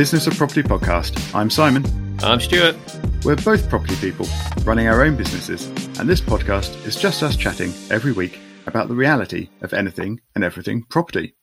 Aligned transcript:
Business 0.00 0.26
of 0.26 0.34
Property 0.38 0.62
podcast. 0.62 1.34
I'm 1.34 1.50
Simon. 1.50 1.84
I'm 2.22 2.40
Stuart. 2.40 2.74
We're 3.22 3.36
both 3.36 3.68
property 3.68 3.96
people 3.96 4.26
running 4.64 4.88
our 4.88 5.04
own 5.04 5.14
businesses, 5.14 5.66
and 5.98 6.08
this 6.08 6.22
podcast 6.22 6.86
is 6.86 6.96
just 6.96 7.22
us 7.22 7.36
chatting 7.36 7.70
every 7.90 8.12
week 8.12 8.38
about 8.66 8.88
the 8.88 8.94
reality 8.94 9.50
of 9.60 9.74
anything 9.74 10.22
and 10.34 10.42
everything 10.42 10.84
property. 10.84 11.34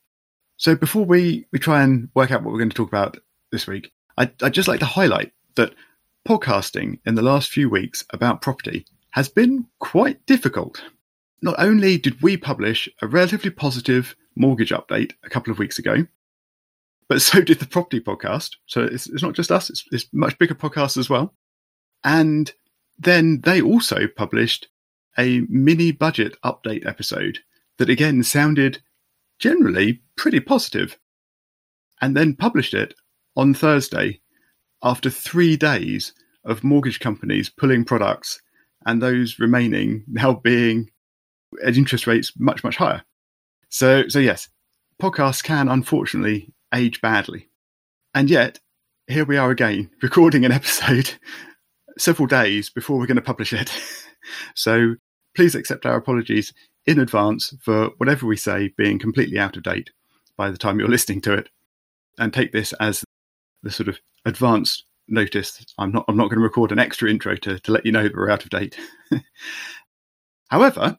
So 0.56 0.76
before 0.76 1.06
we, 1.06 1.46
we 1.52 1.60
try 1.60 1.84
and 1.84 2.10
work 2.16 2.32
out 2.32 2.42
what 2.42 2.52
we're 2.52 2.58
going 2.58 2.72
to 2.72 2.76
talk 2.76 2.88
about 2.88 3.20
this 3.52 3.68
week, 3.68 3.92
I'd, 4.18 4.42
I'd 4.42 4.56
just 4.56 4.68
like 4.68 4.80
to 4.80 4.88
highlight 4.88 5.34
that 5.54 5.76
podcasting 6.28 6.98
in 7.06 7.14
the 7.14 7.22
last 7.22 7.52
few 7.52 7.70
weeks 7.70 8.06
about 8.10 8.42
property 8.42 8.88
has 9.12 9.30
been 9.30 9.68
quite 9.78 10.26
difficult. 10.26 10.82
Not 11.44 11.60
only 11.60 12.00
did 12.00 12.24
we 12.24 12.38
publish 12.38 12.90
a 13.04 13.08
relatively 13.08 13.52
positive 13.52 14.16
mortgage 14.36 14.72
update 14.72 15.14
a 15.24 15.30
couple 15.30 15.52
of 15.52 15.60
weeks 15.60 15.78
ago, 15.78 16.08
but 17.10 17.22
so 17.22 17.42
did 17.42 17.60
the 17.60 17.68
property 17.68 18.00
podcast. 18.00 18.52
So 18.66 18.84
it's, 18.84 19.08
it's 19.08 19.24
not 19.24 19.34
just 19.34 19.52
us, 19.52 19.70
it's, 19.70 19.84
it's 19.92 20.08
much 20.14 20.38
bigger 20.38 20.56
podcast 20.56 20.98
as 20.98 21.10
well. 21.10 21.34
And 22.04 22.52
then 22.98 23.42
they 23.42 23.62
also 23.62 24.08
published 24.08 24.68
a 25.18 25.42
mini 25.50 25.92
budget 25.92 26.36
update 26.44 26.86
episode 26.86 27.40
that 27.78 27.90
again 27.90 28.24
sounded 28.24 28.82
generally 29.40 30.02
pretty 30.16 30.40
positive 30.40 30.98
and 32.02 32.16
then 32.16 32.36
published 32.36 32.74
it 32.74 32.94
on 33.36 33.54
Thursday 33.54 34.20
after 34.84 35.10
three 35.10 35.58
days 35.58 36.14
of 36.44 36.64
mortgage 36.64 37.00
companies 37.00 37.50
pulling 37.50 37.84
products 37.84 38.40
and 38.86 39.02
those 39.02 39.40
remaining 39.40 40.04
now 40.08 40.34
being 40.34 40.90
at 41.64 41.78
interest 41.78 42.08
rates 42.08 42.32
much, 42.38 42.64
much 42.64 42.78
higher. 42.78 43.04
So, 43.70 44.08
so 44.08 44.20
yes, 44.20 44.50
podcasts 45.02 45.44
can 45.44 45.68
unfortunately 45.68 46.54
age 46.74 47.02
badly. 47.02 47.50
And 48.14 48.30
yet, 48.30 48.60
here 49.08 49.26
we 49.26 49.38
are 49.38 49.52
again, 49.52 49.90
recording 50.02 50.46
an 50.46 50.52
episode 50.52 51.14
several 51.98 52.28
days 52.28 52.70
before 52.70 52.98
we're 52.98 53.08
going 53.08 53.16
to 53.16 53.22
publish 53.22 53.54
it. 53.54 53.72
so 54.56 54.96
please 55.36 55.56
accept 55.56 55.86
our 55.86 55.98
apologies 55.98 56.54
in 56.86 57.00
advance 57.00 57.54
for 57.62 57.92
whatever 57.98 58.26
we 58.26 58.38
say 58.38 58.74
being 58.78 59.00
completely 59.00 59.38
out 59.38 59.58
of 59.58 59.64
date 59.64 59.92
by 60.36 60.50
the 60.50 60.58
time 60.58 60.80
you're 60.80 60.88
listening 60.88 61.22
to 61.22 61.34
it. 61.34 61.50
And 62.20 62.34
take 62.34 62.52
this 62.52 62.74
as 62.74 63.04
the 63.62 63.70
sort 63.70 63.90
of 63.90 64.00
advanced 64.26 64.86
notice. 65.08 65.64
I'm 65.78 65.92
not 65.92 66.06
I'm 66.08 66.18
not 66.18 66.30
going 66.30 66.40
to 66.40 66.44
record 66.44 66.72
an 66.72 66.80
extra 66.80 67.10
intro 67.10 67.36
to, 67.36 67.60
to 67.60 67.72
let 67.72 67.86
you 67.86 67.92
know 67.92 68.04
that 68.04 68.16
we're 68.16 68.30
out 68.30 68.44
of 68.44 68.50
date. 68.50 68.78
However, 70.50 70.98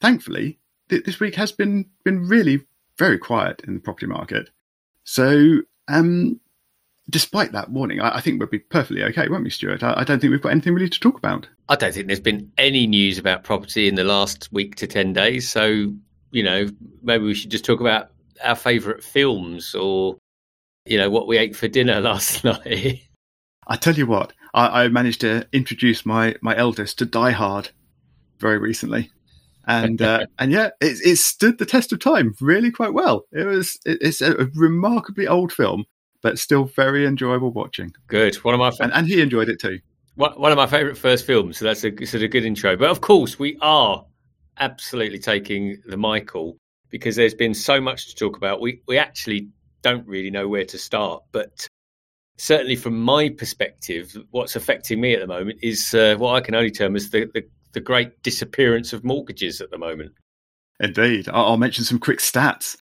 thankfully, 0.00 0.58
th- 0.88 1.04
this 1.04 1.20
week 1.20 1.36
has 1.36 1.52
been 1.52 1.90
been 2.04 2.26
really 2.26 2.66
very 2.98 3.18
quiet 3.18 3.62
in 3.66 3.74
the 3.74 3.80
property 3.80 4.06
market. 4.06 4.50
So, 5.04 5.60
um, 5.88 6.40
despite 7.08 7.52
that 7.52 7.70
warning, 7.70 8.00
I, 8.00 8.16
I, 8.16 8.20
think 8.20 8.38
we'll 8.38 8.48
be 8.48 8.58
perfectly 8.58 9.02
okay, 9.04 9.28
won't 9.28 9.44
we, 9.44 9.50
Stuart? 9.50 9.82
I, 9.82 9.94
I, 9.98 10.04
don't 10.04 10.20
think 10.20 10.30
we've 10.30 10.42
got 10.42 10.52
anything 10.52 10.74
really 10.74 10.88
to 10.88 11.00
talk 11.00 11.18
about. 11.18 11.48
I 11.68 11.76
don't 11.76 11.92
think 11.92 12.06
there's 12.06 12.20
been 12.20 12.50
any 12.58 12.86
news 12.86 13.18
about 13.18 13.44
property 13.44 13.88
in 13.88 13.94
the 13.94 14.04
last 14.04 14.48
week 14.52 14.76
to 14.76 14.86
10 14.86 15.12
days. 15.12 15.48
So, 15.48 15.92
you 16.30 16.42
know, 16.42 16.68
maybe 17.02 17.24
we 17.24 17.34
should 17.34 17.50
just 17.50 17.64
talk 17.64 17.80
about 17.80 18.10
our 18.44 18.56
favourite 18.56 19.02
films 19.02 19.74
or, 19.74 20.16
you 20.86 20.98
know, 20.98 21.10
what 21.10 21.26
we 21.26 21.38
ate 21.38 21.56
for 21.56 21.68
dinner 21.68 22.00
last 22.00 22.44
night. 22.44 23.02
I 23.66 23.76
tell 23.76 23.94
you 23.94 24.06
what, 24.06 24.32
I, 24.54 24.84
I 24.84 24.88
managed 24.88 25.20
to 25.22 25.46
introduce 25.52 26.06
my, 26.06 26.36
my 26.40 26.56
eldest 26.56 26.98
to 26.98 27.06
Die 27.06 27.30
Hard 27.30 27.70
very 28.38 28.58
recently 28.58 29.10
and 29.70 30.02
uh, 30.02 30.26
and 30.38 30.50
yeah, 30.50 30.70
it, 30.80 30.98
it, 31.04 31.16
stood 31.16 31.58
the 31.58 31.66
test 31.66 31.92
of 31.92 32.00
time 32.00 32.34
really 32.40 32.70
quite 32.70 32.92
well. 32.92 33.26
It 33.32 33.46
was 33.46 33.78
it, 33.84 33.98
it's 34.00 34.20
a, 34.20 34.50
remarkably 34.54 35.28
old 35.28 35.52
film, 35.52 35.84
but 36.22 36.38
still 36.38 36.64
very 36.64 37.06
enjoyable 37.06 37.52
watching. 37.52 37.92
Good, 38.08 38.34
one 38.36 38.54
of 38.54 38.60
my 38.60 38.70
fa- 38.72 38.84
and, 38.84 38.92
and, 38.92 39.06
he 39.06 39.20
enjoyed 39.20 39.48
it 39.48 39.60
too. 39.60 39.78
One, 40.16 40.32
one 40.32 40.50
of 40.50 40.56
my 40.56 40.66
favourite 40.66 40.98
first 40.98 41.24
films, 41.24 41.58
so 41.58 41.64
that's 41.64 41.84
a 41.84 42.04
sort 42.04 42.22
of 42.24 42.30
good 42.30 42.44
intro. 42.44 42.76
But 42.76 42.90
of 42.90 43.00
course, 43.00 43.38
we 43.38 43.56
are 43.60 44.04
absolutely 44.58 45.20
taking 45.20 45.80
the 45.86 45.96
Michael 45.96 46.56
because 46.90 47.14
there's 47.14 47.34
been 47.34 47.54
so 47.54 47.80
much 47.80 48.08
to 48.08 48.14
talk 48.16 48.36
about. 48.36 48.60
We 48.60 48.82
we 48.88 48.98
actually 48.98 49.50
don't 49.82 50.06
really 50.06 50.30
know 50.30 50.48
where 50.48 50.64
to 50.64 50.78
start, 50.78 51.22
but 51.30 51.68
certainly 52.38 52.74
from 52.74 52.98
my 53.00 53.28
perspective, 53.28 54.16
what's 54.30 54.56
affecting 54.56 55.00
me 55.00 55.14
at 55.14 55.20
the 55.20 55.26
moment 55.28 55.60
is 55.62 55.94
uh, 55.94 56.16
what 56.18 56.34
I 56.34 56.40
can 56.40 56.54
only 56.54 56.70
term 56.70 56.96
as 56.96 57.10
the, 57.10 57.30
the 57.32 57.44
the 57.72 57.80
great 57.80 58.22
disappearance 58.22 58.92
of 58.92 59.04
mortgages 59.04 59.60
at 59.60 59.70
the 59.70 59.78
moment. 59.78 60.12
Indeed. 60.80 61.28
I'll 61.32 61.56
mention 61.56 61.84
some 61.84 61.98
quick 61.98 62.18
stats. 62.18 62.76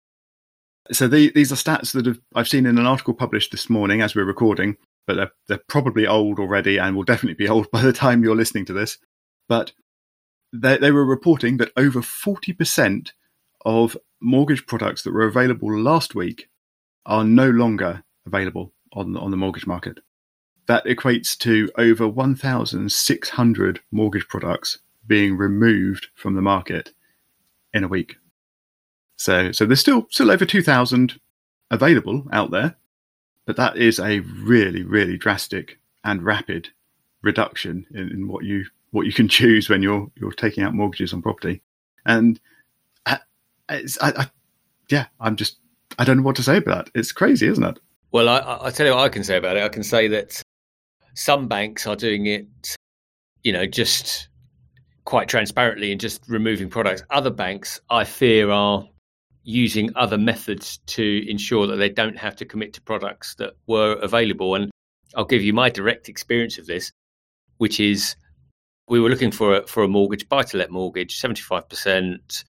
So 0.92 1.08
the, 1.08 1.32
these 1.34 1.50
are 1.50 1.56
stats 1.56 1.92
that 1.92 2.06
have, 2.06 2.20
I've 2.34 2.48
seen 2.48 2.66
in 2.66 2.78
an 2.78 2.86
article 2.86 3.14
published 3.14 3.50
this 3.50 3.68
morning 3.68 4.02
as 4.02 4.14
we're 4.14 4.24
recording, 4.24 4.76
but 5.06 5.14
they're, 5.14 5.32
they're 5.48 5.62
probably 5.68 6.06
old 6.06 6.38
already 6.38 6.78
and 6.78 6.94
will 6.94 7.04
definitely 7.04 7.34
be 7.34 7.48
old 7.50 7.70
by 7.70 7.82
the 7.82 7.92
time 7.92 8.22
you're 8.22 8.36
listening 8.36 8.66
to 8.66 8.72
this. 8.72 8.98
But 9.48 9.72
they, 10.52 10.76
they 10.76 10.90
were 10.90 11.04
reporting 11.04 11.56
that 11.56 11.72
over 11.76 12.00
40% 12.00 13.10
of 13.64 13.96
mortgage 14.20 14.66
products 14.66 15.02
that 15.02 15.12
were 15.12 15.26
available 15.26 15.76
last 15.76 16.14
week 16.14 16.48
are 17.04 17.24
no 17.24 17.48
longer 17.48 18.04
available 18.26 18.72
on, 18.92 19.16
on 19.16 19.30
the 19.30 19.36
mortgage 19.36 19.66
market. 19.66 19.98
That 20.66 20.84
equates 20.86 21.38
to 21.38 21.70
over 21.78 22.08
1,600 22.08 23.80
mortgage 23.92 24.28
products 24.28 24.78
being 25.06 25.36
removed 25.36 26.08
from 26.14 26.34
the 26.34 26.42
market 26.42 26.92
in 27.72 27.84
a 27.84 27.88
week. 27.88 28.16
So, 29.16 29.52
so 29.52 29.64
there's 29.64 29.80
still 29.80 30.06
still 30.10 30.30
over 30.30 30.44
2,000 30.44 31.20
available 31.70 32.26
out 32.32 32.50
there, 32.50 32.76
but 33.44 33.56
that 33.56 33.76
is 33.76 33.98
a 33.98 34.20
really, 34.20 34.82
really 34.82 35.16
drastic 35.16 35.78
and 36.04 36.22
rapid 36.22 36.70
reduction 37.22 37.86
in, 37.90 38.10
in 38.10 38.28
what 38.28 38.44
you 38.44 38.66
what 38.90 39.06
you 39.06 39.12
can 39.12 39.28
choose 39.38 39.68
when 39.68 39.82
you're 39.82 40.10
you're 40.16 40.32
taking 40.32 40.64
out 40.64 40.74
mortgages 40.74 41.12
on 41.12 41.22
property. 41.22 41.62
And 42.04 42.40
I, 43.04 43.18
I, 43.68 43.82
I, 44.00 44.30
yeah, 44.88 45.06
I'm 45.20 45.36
just 45.36 45.58
I 45.98 46.04
don't 46.04 46.18
know 46.18 46.22
what 46.22 46.36
to 46.36 46.42
say 46.42 46.58
about 46.58 46.86
that. 46.86 46.98
It's 46.98 47.12
crazy, 47.12 47.46
isn't 47.46 47.64
it? 47.64 47.78
Well, 48.12 48.28
I, 48.28 48.66
I 48.66 48.70
tell 48.70 48.86
you 48.86 48.94
what 48.94 49.00
I 49.00 49.08
can 49.08 49.24
say 49.24 49.36
about 49.36 49.56
it. 49.56 49.62
I 49.62 49.68
can 49.68 49.82
say 49.82 50.08
that 50.08 50.42
some 51.16 51.48
banks 51.48 51.86
are 51.86 51.96
doing 51.96 52.26
it, 52.26 52.46
you 53.42 53.52
know, 53.52 53.66
just 53.66 54.28
quite 55.06 55.28
transparently 55.28 55.90
and 55.90 56.00
just 56.00 56.22
removing 56.28 56.68
products. 56.68 57.02
Other 57.10 57.30
banks, 57.30 57.80
I 57.88 58.04
fear, 58.04 58.50
are 58.50 58.86
using 59.42 59.90
other 59.96 60.18
methods 60.18 60.78
to 60.86 61.28
ensure 61.28 61.66
that 61.68 61.76
they 61.76 61.88
don't 61.88 62.18
have 62.18 62.36
to 62.36 62.44
commit 62.44 62.74
to 62.74 62.82
products 62.82 63.34
that 63.36 63.54
were 63.66 63.94
available. 64.02 64.54
And 64.56 64.70
I'll 65.14 65.24
give 65.24 65.42
you 65.42 65.54
my 65.54 65.70
direct 65.70 66.08
experience 66.08 66.58
of 66.58 66.66
this, 66.66 66.92
which 67.56 67.80
is 67.80 68.14
we 68.88 69.00
were 69.00 69.08
looking 69.08 69.32
for 69.32 69.56
a, 69.56 69.66
for 69.66 69.84
a 69.84 69.88
mortgage, 69.88 70.28
buy 70.28 70.42
to 70.42 70.58
let 70.58 70.70
mortgage, 70.70 71.18
75%. 71.18 72.44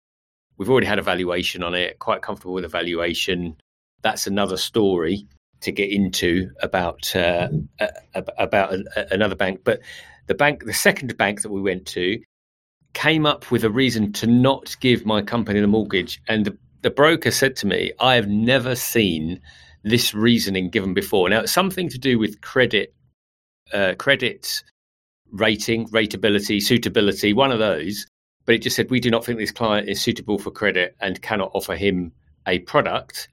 We've 0.58 0.70
already 0.70 0.88
had 0.88 1.00
a 1.00 1.04
valuation 1.04 1.64
on 1.64 1.76
it, 1.76 2.00
quite 2.00 2.22
comfortable 2.22 2.54
with 2.54 2.64
a 2.64 2.70
valuation. 2.70 3.58
That's 4.04 4.26
another 4.26 4.58
story 4.58 5.28
to 5.64 5.72
get 5.72 5.90
into 5.90 6.50
about 6.62 7.16
uh, 7.16 7.50
about 8.14 8.76
another 9.12 9.36
bank. 9.36 9.62
But 9.64 9.80
the 10.28 10.36
bank, 10.36 10.66
the 10.66 10.74
second 10.74 11.18
bank 11.18 11.42
that 11.42 11.52
we 11.52 11.62
went 11.62 11.86
to, 11.88 12.20
came 12.94 13.26
up 13.26 13.52
with 13.52 13.64
a 13.64 13.70
reason 13.70 14.14
to 14.14 14.28
not 14.28 14.76
give 14.80 15.06
my 15.06 15.22
company 15.22 15.60
the 15.60 15.68
mortgage, 15.68 16.22
and 16.28 16.46
the, 16.46 16.58
the 16.82 16.90
broker 16.90 17.32
said 17.32 17.56
to 17.58 17.68
me, 17.68 17.92
"I 18.00 18.16
have 18.16 18.28
never 18.28 18.76
seen 18.76 19.40
this 19.84 20.14
reasoning 20.14 20.70
given 20.70 20.94
before." 20.94 21.30
Now, 21.30 21.42
it's 21.42 21.52
something 21.52 21.90
to 21.90 21.98
do 21.98 22.20
with 22.20 22.42
credit, 22.42 22.94
uh, 23.74 23.94
credit 23.98 24.64
rating, 25.32 25.88
rateability, 25.90 26.62
suitability, 26.62 27.34
one 27.34 27.52
of 27.52 27.60
those. 27.60 28.06
But 28.46 28.56
it 28.56 28.62
just 28.62 28.76
said 28.76 28.92
we 28.92 29.00
do 29.00 29.10
not 29.10 29.26
think 29.26 29.40
this 29.40 29.52
client 29.52 29.90
is 29.90 30.02
suitable 30.02 30.38
for 30.38 30.52
credit 30.52 30.96
and 31.00 31.22
cannot 31.22 31.52
offer 31.54 31.76
him 31.76 32.12
a 32.46 32.60
product 32.60 33.30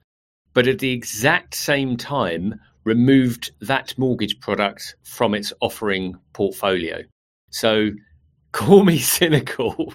but 0.53 0.67
at 0.67 0.79
the 0.79 0.91
exact 0.91 1.55
same 1.55 1.97
time 1.97 2.59
removed 2.83 3.51
that 3.61 3.97
mortgage 3.97 4.39
product 4.39 4.95
from 5.03 5.33
its 5.33 5.53
offering 5.61 6.15
portfolio. 6.33 7.03
So 7.51 7.91
call 8.51 8.83
me 8.83 8.97
cynical, 8.97 9.93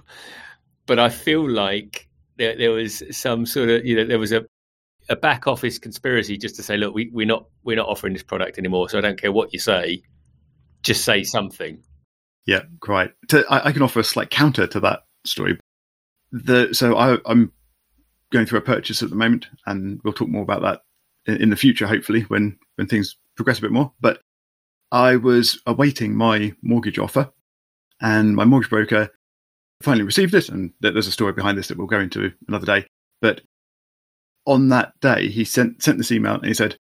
but 0.86 0.98
I 0.98 1.08
feel 1.08 1.48
like 1.48 2.08
there, 2.36 2.56
there, 2.56 2.70
was 2.70 3.02
some 3.10 3.46
sort 3.46 3.70
of, 3.70 3.84
you 3.84 3.96
know, 3.96 4.04
there 4.04 4.18
was 4.18 4.32
a, 4.32 4.44
a 5.08 5.16
back 5.16 5.46
office 5.46 5.78
conspiracy 5.78 6.36
just 6.36 6.56
to 6.56 6.62
say, 6.62 6.76
look, 6.76 6.94
we, 6.94 7.10
we're 7.12 7.26
not 7.26 7.46
we're 7.64 7.76
not 7.76 7.88
offering 7.88 8.12
this 8.12 8.22
product 8.22 8.58
anymore. 8.58 8.88
So 8.88 8.98
I 8.98 9.00
don't 9.00 9.20
care 9.20 9.32
what 9.32 9.52
you 9.52 9.58
say, 9.58 10.02
just 10.82 11.04
say 11.04 11.22
something. 11.22 11.82
Yeah, 12.46 12.62
right. 12.86 13.10
To, 13.28 13.44
I, 13.50 13.68
I, 13.68 13.72
can 13.72 13.82
offer 13.82 13.98
a 13.98 14.04
slight 14.04 14.30
counter 14.30 14.68
to 14.68 14.80
that 14.80 15.00
story. 15.24 15.58
The 16.30 16.72
so 16.72 16.96
I, 16.96 17.18
I'm 17.26 17.52
going 18.32 18.46
through 18.46 18.58
a 18.58 18.62
purchase 18.62 19.02
at 19.02 19.10
the 19.10 19.16
moment, 19.16 19.46
and 19.66 20.00
we'll 20.02 20.12
talk 20.12 20.28
more 20.28 20.42
about 20.42 20.62
that 20.62 20.80
in, 21.26 21.42
in 21.42 21.50
the 21.50 21.56
future, 21.56 21.86
hopefully, 21.86 22.22
when 22.22 22.58
when 22.76 22.86
things 22.86 23.16
progress 23.36 23.58
a 23.58 23.62
bit 23.62 23.72
more. 23.72 23.92
But 24.00 24.20
I 24.92 25.16
was 25.16 25.60
awaiting 25.66 26.14
my 26.14 26.54
mortgage 26.62 26.98
offer, 26.98 27.30
and 28.00 28.34
my 28.34 28.44
mortgage 28.44 28.70
broker 28.70 29.10
finally 29.82 30.04
received 30.04 30.34
it. 30.34 30.48
And 30.48 30.72
there's 30.80 31.06
a 31.06 31.12
story 31.12 31.32
behind 31.32 31.58
this 31.58 31.68
that 31.68 31.78
we'll 31.78 31.86
go 31.86 32.00
into 32.00 32.32
another 32.48 32.66
day. 32.66 32.86
But 33.20 33.42
on 34.46 34.68
that 34.68 34.92
day, 35.00 35.28
he 35.28 35.44
sent 35.44 35.82
sent 35.82 35.98
this 35.98 36.12
email 36.12 36.34
and 36.34 36.46
he 36.46 36.54
said, 36.54 36.76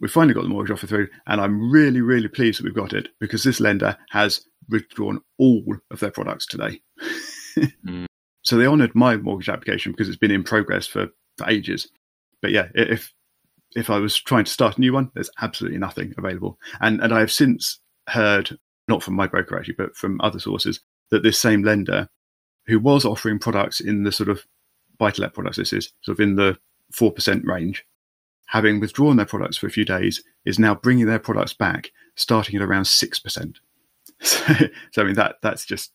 we 0.00 0.08
finally 0.08 0.34
got 0.34 0.42
the 0.42 0.48
mortgage 0.48 0.72
offer 0.72 0.86
through, 0.86 1.08
and 1.26 1.40
I'm 1.40 1.70
really, 1.70 2.00
really 2.00 2.28
pleased 2.28 2.58
that 2.58 2.64
we've 2.64 2.74
got 2.74 2.92
it 2.92 3.08
because 3.20 3.44
this 3.44 3.60
lender 3.60 3.96
has 4.10 4.44
withdrawn 4.68 5.20
all 5.38 5.64
of 5.90 6.00
their 6.00 6.10
products 6.10 6.46
today. 6.46 6.80
mm. 7.86 8.06
So 8.44 8.56
they 8.56 8.66
honoured 8.66 8.94
my 8.94 9.16
mortgage 9.16 9.48
application 9.48 9.92
because 9.92 10.08
it's 10.08 10.18
been 10.18 10.30
in 10.30 10.44
progress 10.44 10.86
for, 10.86 11.08
for 11.38 11.48
ages. 11.48 11.88
But 12.42 12.52
yeah, 12.52 12.68
if 12.74 13.12
if 13.74 13.90
I 13.90 13.98
was 13.98 14.16
trying 14.16 14.44
to 14.44 14.50
start 14.50 14.76
a 14.76 14.80
new 14.80 14.92
one, 14.92 15.10
there's 15.14 15.30
absolutely 15.40 15.78
nothing 15.78 16.14
available. 16.16 16.58
And 16.80 17.00
and 17.02 17.12
I 17.12 17.20
have 17.20 17.32
since 17.32 17.80
heard, 18.08 18.58
not 18.86 19.02
from 19.02 19.14
my 19.14 19.26
broker 19.26 19.58
actually, 19.58 19.74
but 19.74 19.96
from 19.96 20.20
other 20.20 20.38
sources, 20.38 20.80
that 21.10 21.22
this 21.22 21.38
same 21.38 21.62
lender, 21.62 22.08
who 22.66 22.78
was 22.78 23.04
offering 23.04 23.38
products 23.38 23.80
in 23.80 24.04
the 24.04 24.12
sort 24.12 24.28
of 24.28 24.44
buy 24.98 25.10
to 25.10 25.22
let 25.22 25.34
products, 25.34 25.56
this 25.56 25.72
is 25.72 25.92
sort 26.02 26.16
of 26.18 26.20
in 26.22 26.36
the 26.36 26.58
four 26.92 27.10
percent 27.10 27.44
range, 27.46 27.84
having 28.46 28.78
withdrawn 28.78 29.16
their 29.16 29.26
products 29.26 29.56
for 29.56 29.66
a 29.66 29.70
few 29.70 29.86
days, 29.86 30.22
is 30.44 30.58
now 30.58 30.74
bringing 30.74 31.06
their 31.06 31.18
products 31.18 31.54
back, 31.54 31.90
starting 32.14 32.56
at 32.56 32.62
around 32.62 32.86
six 32.86 33.18
percent. 33.18 33.58
So, 34.20 34.54
so 34.92 35.02
I 35.02 35.04
mean 35.04 35.16
that 35.16 35.36
that's 35.42 35.64
just 35.64 35.92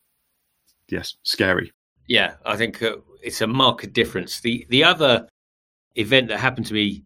yes, 0.90 1.16
scary. 1.24 1.72
Yeah, 2.10 2.34
I 2.44 2.58
think 2.58 2.82
uh, 2.82 2.98
it's 3.22 3.40
a 3.40 3.48
marked 3.48 3.94
difference. 3.94 4.42
The 4.42 4.66
the 4.70 4.84
other 4.84 5.28
event 5.96 6.28
that 6.30 6.40
happened 6.40 6.66
to 6.66 6.74
me 6.74 7.04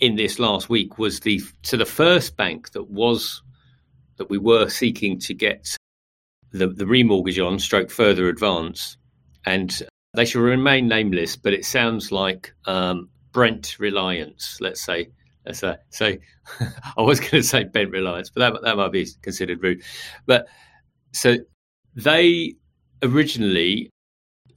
in 0.00 0.16
this 0.16 0.40
last 0.40 0.68
week 0.68 0.98
was 0.98 1.20
the 1.20 1.40
to 1.62 1.76
the 1.76 1.86
first 1.86 2.36
bank 2.36 2.72
that 2.72 2.90
was 2.90 3.40
that 4.16 4.28
we 4.28 4.38
were 4.38 4.68
seeking 4.68 5.20
to 5.20 5.32
get 5.32 5.76
the 6.50 6.66
the 6.66 6.84
remortgage 6.84 7.44
on 7.44 7.60
stroke 7.60 7.90
further 7.90 8.28
advance 8.28 8.96
and 9.46 9.84
they 10.14 10.24
shall 10.24 10.42
remain 10.42 10.88
nameless 10.88 11.36
but 11.36 11.52
it 11.52 11.64
sounds 11.64 12.10
like 12.10 12.52
um, 12.66 13.08
Brent 13.30 13.76
Reliance 13.78 14.58
let's 14.60 14.82
say 14.82 15.08
let's 15.46 15.60
say 15.60 15.76
so 15.90 16.16
I 16.96 17.02
was 17.02 17.20
going 17.20 17.30
to 17.30 17.42
say 17.44 17.62
Bent 17.62 17.92
Reliance 17.92 18.28
but 18.28 18.40
that 18.40 18.62
that 18.62 18.76
might 18.76 18.92
be 18.92 19.06
considered 19.22 19.62
rude 19.62 19.82
but 20.26 20.48
so 21.12 21.36
they 21.94 22.56
originally 23.04 23.91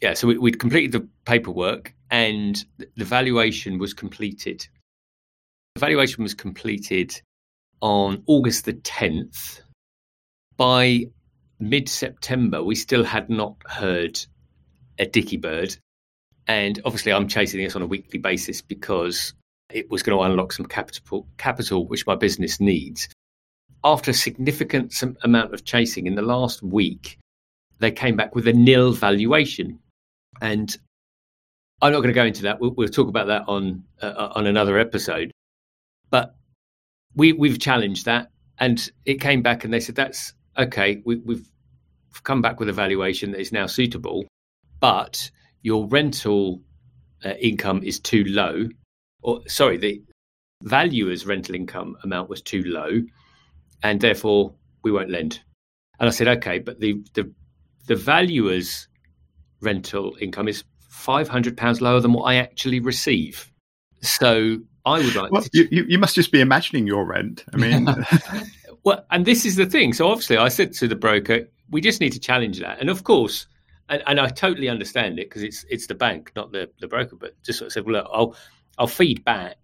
yeah 0.01 0.13
so 0.13 0.27
we, 0.27 0.37
would 0.37 0.59
completed 0.59 0.91
the 0.91 1.07
paperwork 1.25 1.93
and 2.11 2.63
the 2.95 3.05
valuation 3.05 3.77
was 3.79 3.93
completed. 3.93 4.67
The 5.75 5.79
valuation 5.79 6.23
was 6.23 6.33
completed 6.33 7.19
on 7.81 8.23
August 8.27 8.65
the 8.65 8.73
10th. 8.73 9.61
By 10.57 11.05
mid 11.59 11.89
September, 11.89 12.63
we 12.63 12.75
still 12.75 13.03
had 13.03 13.29
not 13.29 13.55
heard 13.65 14.19
a 14.97 15.05
dicky 15.05 15.37
bird. 15.37 15.75
And 16.47 16.79
obviously, 16.85 17.11
I'm 17.11 17.27
chasing 17.27 17.61
this 17.61 17.75
on 17.75 17.81
a 17.81 17.87
weekly 17.87 18.19
basis 18.19 18.61
because 18.61 19.33
it 19.71 19.89
was 19.89 20.03
going 20.03 20.17
to 20.17 20.23
unlock 20.23 20.53
some 20.53 20.67
capital, 20.67 21.27
capital 21.37 21.87
which 21.87 22.05
my 22.05 22.15
business 22.15 22.59
needs. 22.59 23.09
After 23.83 24.11
a 24.11 24.13
significant 24.13 24.93
amount 25.23 25.53
of 25.53 25.65
chasing 25.65 26.07
in 26.07 26.15
the 26.15 26.21
last 26.21 26.61
week, 26.61 27.17
they 27.79 27.91
came 27.91 28.15
back 28.15 28.35
with 28.35 28.47
a 28.47 28.53
nil 28.53 28.93
valuation. 28.93 29.79
And 30.41 30.75
I'm 31.81 31.91
not 31.91 31.99
going 31.99 32.13
to 32.13 32.13
go 32.13 32.25
into 32.25 32.43
that. 32.43 32.59
We'll, 32.59 32.71
we'll 32.71 32.87
talk 32.89 33.07
about 33.07 33.27
that 33.27 33.43
on 33.47 33.83
uh, 34.01 34.31
on 34.35 34.47
another 34.47 34.77
episode. 34.77 35.31
But 36.09 36.35
we 37.15 37.33
we've 37.33 37.59
challenged 37.59 38.05
that, 38.05 38.29
and 38.57 38.89
it 39.05 39.21
came 39.21 39.41
back, 39.41 39.63
and 39.63 39.73
they 39.73 39.79
said 39.79 39.95
that's 39.95 40.33
okay. 40.57 41.01
We, 41.05 41.17
we've 41.17 41.47
come 42.23 42.41
back 42.41 42.59
with 42.59 42.69
a 42.69 42.73
valuation 42.73 43.31
that 43.31 43.41
is 43.41 43.51
now 43.51 43.67
suitable, 43.67 44.25
but 44.79 45.29
your 45.61 45.87
rental 45.87 46.61
uh, 47.25 47.33
income 47.39 47.83
is 47.83 47.99
too 47.99 48.23
low, 48.25 48.69
or 49.21 49.41
sorry, 49.47 49.77
the 49.77 50.01
valuer's 50.63 51.25
rental 51.25 51.55
income 51.55 51.97
amount 52.03 52.29
was 52.29 52.41
too 52.41 52.63
low, 52.63 53.01
and 53.83 53.99
therefore 53.99 54.53
we 54.83 54.91
won't 54.91 55.09
lend. 55.09 55.41
And 55.99 56.07
I 56.07 56.11
said, 56.11 56.27
okay, 56.27 56.59
but 56.59 56.79
the 56.79 57.03
the 57.13 57.31
the 57.87 57.95
valuer's 57.95 58.87
rental 59.65 60.15
income 60.21 60.47
is 60.47 60.63
£500 60.91 61.81
lower 61.81 61.99
than 61.99 62.13
what 62.13 62.23
I 62.23 62.35
actually 62.35 62.79
receive. 62.79 63.51
So 64.01 64.59
I 64.85 64.99
would 64.99 65.15
like 65.15 65.31
well, 65.31 65.41
to. 65.41 65.75
You, 65.75 65.85
you 65.87 65.97
must 65.97 66.15
just 66.15 66.31
be 66.31 66.39
imagining 66.39 66.87
your 66.87 67.05
rent. 67.05 67.43
I 67.53 67.57
mean, 67.57 67.87
well, 68.83 69.05
and 69.11 69.25
this 69.25 69.45
is 69.45 69.55
the 69.55 69.65
thing. 69.65 69.93
So 69.93 70.07
obviously, 70.07 70.37
I 70.37 70.47
said 70.47 70.73
to 70.73 70.87
the 70.87 70.95
broker, 70.95 71.47
we 71.69 71.81
just 71.81 71.99
need 71.99 72.13
to 72.13 72.19
challenge 72.19 72.59
that. 72.59 72.79
And 72.79 72.89
of 72.89 73.03
course, 73.03 73.47
and, 73.89 74.03
and 74.07 74.19
I 74.19 74.29
totally 74.29 74.69
understand 74.69 75.19
it 75.19 75.29
because 75.29 75.43
it's 75.43 75.65
it's 75.69 75.87
the 75.87 75.95
bank, 75.95 76.31
not 76.35 76.51
the, 76.51 76.69
the 76.79 76.87
broker. 76.87 77.15
But 77.15 77.41
just 77.43 77.59
sort 77.59 77.67
of 77.67 77.73
said, 77.73 77.85
well, 77.85 77.95
look, 77.95 78.07
I'll 78.13 78.35
I'll 78.77 78.87
feed 78.87 79.23
back. 79.25 79.57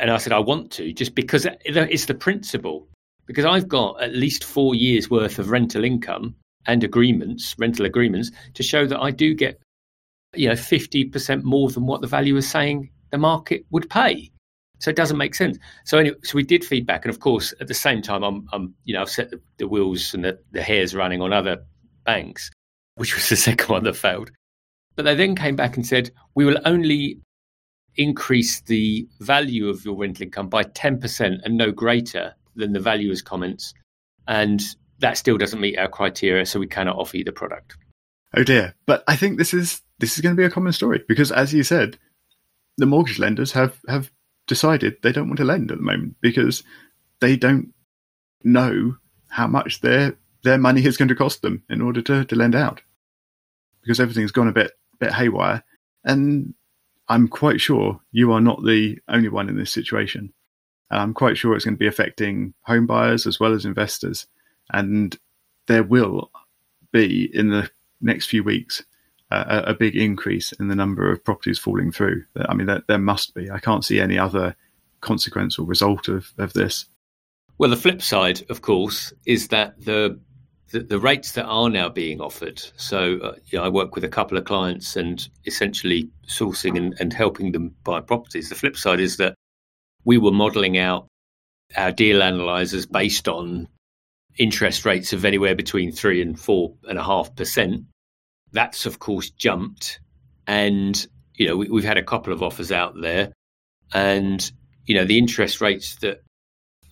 And 0.00 0.10
I 0.10 0.18
said, 0.18 0.32
I 0.32 0.38
want 0.38 0.70
to 0.72 0.92
just 0.92 1.14
because 1.14 1.46
it's 1.64 2.06
the 2.06 2.14
principle. 2.14 2.88
Because 3.26 3.44
I've 3.44 3.68
got 3.68 4.02
at 4.02 4.14
least 4.14 4.42
four 4.42 4.74
years 4.74 5.10
worth 5.10 5.38
of 5.38 5.50
rental 5.50 5.84
income 5.84 6.34
and 6.68 6.84
agreements, 6.84 7.56
rental 7.58 7.86
agreements, 7.86 8.30
to 8.54 8.62
show 8.62 8.86
that 8.86 9.00
I 9.00 9.10
do 9.10 9.34
get 9.34 9.60
you 10.34 10.48
know, 10.48 10.54
50% 10.54 11.42
more 11.42 11.70
than 11.70 11.86
what 11.86 12.00
the 12.00 12.06
value 12.06 12.36
is 12.36 12.48
saying 12.48 12.90
the 13.10 13.18
market 13.18 13.64
would 13.70 13.88
pay. 13.88 14.30
So 14.80 14.90
it 14.90 14.96
doesn't 14.96 15.16
make 15.16 15.34
sense. 15.34 15.58
So 15.84 15.98
anyway, 15.98 16.16
so 16.22 16.36
we 16.36 16.44
did 16.44 16.64
feedback, 16.64 17.04
and 17.04 17.12
of 17.12 17.20
course, 17.20 17.52
at 17.60 17.66
the 17.66 17.74
same 17.74 18.00
time, 18.00 18.22
I'm, 18.22 18.46
I'm 18.52 18.74
you 18.84 18.94
know, 18.94 19.02
I've 19.02 19.10
set 19.10 19.30
the, 19.30 19.40
the 19.56 19.66
wheels 19.66 20.14
and 20.14 20.24
the, 20.24 20.38
the 20.52 20.62
hares 20.62 20.94
running 20.94 21.20
on 21.20 21.32
other 21.32 21.64
banks, 22.04 22.50
which 22.94 23.14
was 23.14 23.28
the 23.28 23.36
second 23.48 23.68
one 23.68 23.84
that 23.84 23.96
failed. 23.96 24.30
But 24.94 25.04
they 25.04 25.14
then 25.14 25.34
came 25.34 25.56
back 25.56 25.76
and 25.76 25.86
said, 25.86 26.10
we 26.34 26.44
will 26.44 26.58
only 26.64 27.18
increase 27.96 28.60
the 28.62 29.08
value 29.20 29.68
of 29.68 29.84
your 29.84 29.96
rental 29.96 30.24
income 30.24 30.48
by 30.48 30.62
10% 30.62 31.38
and 31.42 31.56
no 31.56 31.72
greater 31.72 32.34
than 32.54 32.72
the 32.72 32.80
valuer's 32.80 33.22
comments. 33.22 33.74
And 34.28 34.62
that 35.00 35.16
still 35.16 35.38
doesn't 35.38 35.60
meet 35.60 35.78
our 35.78 35.88
criteria, 35.88 36.46
so 36.46 36.60
we 36.60 36.66
cannot 36.66 36.96
offer 36.96 37.16
you 37.16 37.24
the 37.24 37.32
product. 37.32 37.76
Oh 38.36 38.44
dear. 38.44 38.74
But 38.86 39.04
I 39.06 39.16
think 39.16 39.38
this 39.38 39.54
is 39.54 39.82
this 39.98 40.14
is 40.14 40.20
going 40.20 40.34
to 40.34 40.40
be 40.40 40.44
a 40.44 40.50
common 40.50 40.72
story 40.72 41.02
because, 41.08 41.32
as 41.32 41.52
you 41.54 41.62
said, 41.62 41.98
the 42.76 42.86
mortgage 42.86 43.18
lenders 43.18 43.52
have 43.52 43.78
have 43.88 44.10
decided 44.46 44.96
they 45.02 45.12
don't 45.12 45.28
want 45.28 45.38
to 45.38 45.44
lend 45.44 45.70
at 45.70 45.78
the 45.78 45.84
moment 45.84 46.16
because 46.20 46.62
they 47.20 47.36
don't 47.36 47.72
know 48.42 48.96
how 49.28 49.46
much 49.46 49.80
their 49.80 50.16
their 50.42 50.58
money 50.58 50.84
is 50.84 50.96
going 50.96 51.08
to 51.08 51.14
cost 51.14 51.42
them 51.42 51.62
in 51.68 51.82
order 51.82 52.00
to, 52.00 52.24
to 52.24 52.36
lend 52.36 52.54
out 52.54 52.80
because 53.82 54.00
everything's 54.00 54.32
gone 54.32 54.48
a 54.48 54.52
bit 54.52 54.72
bit 54.98 55.12
haywire 55.12 55.62
and 56.04 56.54
I'm 57.08 57.28
quite 57.28 57.60
sure 57.60 58.00
you 58.12 58.32
are 58.32 58.40
not 58.40 58.64
the 58.64 58.98
only 59.08 59.28
one 59.28 59.48
in 59.48 59.56
this 59.56 59.72
situation 59.72 60.32
I'm 60.90 61.12
quite 61.12 61.36
sure 61.36 61.54
it's 61.54 61.64
going 61.64 61.74
to 61.74 61.78
be 61.78 61.86
affecting 61.86 62.54
home 62.62 62.86
buyers 62.86 63.26
as 63.26 63.38
well 63.38 63.52
as 63.52 63.66
investors 63.66 64.26
and 64.72 65.16
there 65.66 65.82
will 65.82 66.30
be 66.92 67.30
in 67.32 67.50
the 67.50 67.70
next 68.00 68.26
few 68.26 68.42
weeks 68.42 68.82
a, 69.30 69.64
a, 69.68 69.74
big 69.74 69.94
increase 69.94 70.52
in 70.52 70.68
the 70.68 70.74
number 70.74 71.10
of 71.12 71.24
properties 71.24 71.58
falling 71.58 71.92
through. 71.92 72.24
I 72.36 72.54
mean, 72.54 72.66
there, 72.66 72.82
there 72.88 72.98
must 72.98 73.34
be. 73.34 73.50
I 73.50 73.58
can't 73.58 73.84
see 73.84 74.00
any 74.00 74.18
other 74.18 74.56
consequence 75.00 75.58
or 75.58 75.66
result 75.66 76.08
of, 76.08 76.32
of 76.38 76.52
this. 76.54 76.86
Well, 77.58 77.70
the 77.70 77.76
flip 77.76 78.00
side, 78.00 78.42
of 78.48 78.62
course, 78.62 79.12
is 79.26 79.48
that 79.48 79.80
the 79.84 80.20
the, 80.70 80.80
the 80.80 80.98
rates 80.98 81.32
that 81.32 81.46
are 81.46 81.70
now 81.70 81.88
being 81.88 82.20
offered. 82.20 82.62
So, 82.76 83.18
uh, 83.54 83.58
I 83.58 83.70
work 83.70 83.94
with 83.94 84.04
a 84.04 84.08
couple 84.08 84.36
of 84.36 84.44
clients 84.44 84.96
and 84.96 85.26
essentially 85.46 86.10
sourcing 86.26 86.76
and, 86.76 86.94
and 87.00 87.10
helping 87.10 87.52
them 87.52 87.74
buy 87.84 88.00
properties. 88.00 88.50
The 88.50 88.54
flip 88.54 88.76
side 88.76 89.00
is 89.00 89.16
that 89.16 89.34
we 90.04 90.18
were 90.18 90.30
modelling 90.30 90.76
out 90.76 91.06
our 91.74 91.90
deal 91.90 92.22
analyzers 92.22 92.84
based 92.84 93.28
on 93.28 93.68
interest 94.38 94.84
rates 94.84 95.12
of 95.12 95.24
anywhere 95.24 95.54
between 95.54 95.92
three 95.92 96.22
and 96.22 96.38
four 96.38 96.74
and 96.88 96.98
a 96.98 97.02
half 97.02 97.34
percent. 97.34 97.84
That's 98.52 98.86
of 98.86 98.98
course 98.98 99.30
jumped, 99.30 100.00
and 100.46 101.06
you 101.34 101.46
know 101.46 101.56
we, 101.56 101.68
we've 101.68 101.84
had 101.84 101.98
a 101.98 102.02
couple 102.02 102.32
of 102.32 102.42
offers 102.42 102.72
out 102.72 102.94
there, 103.00 103.32
and 103.92 104.50
you 104.86 104.94
know 104.94 105.04
the 105.04 105.18
interest 105.18 105.60
rates 105.60 105.96
that 105.96 106.22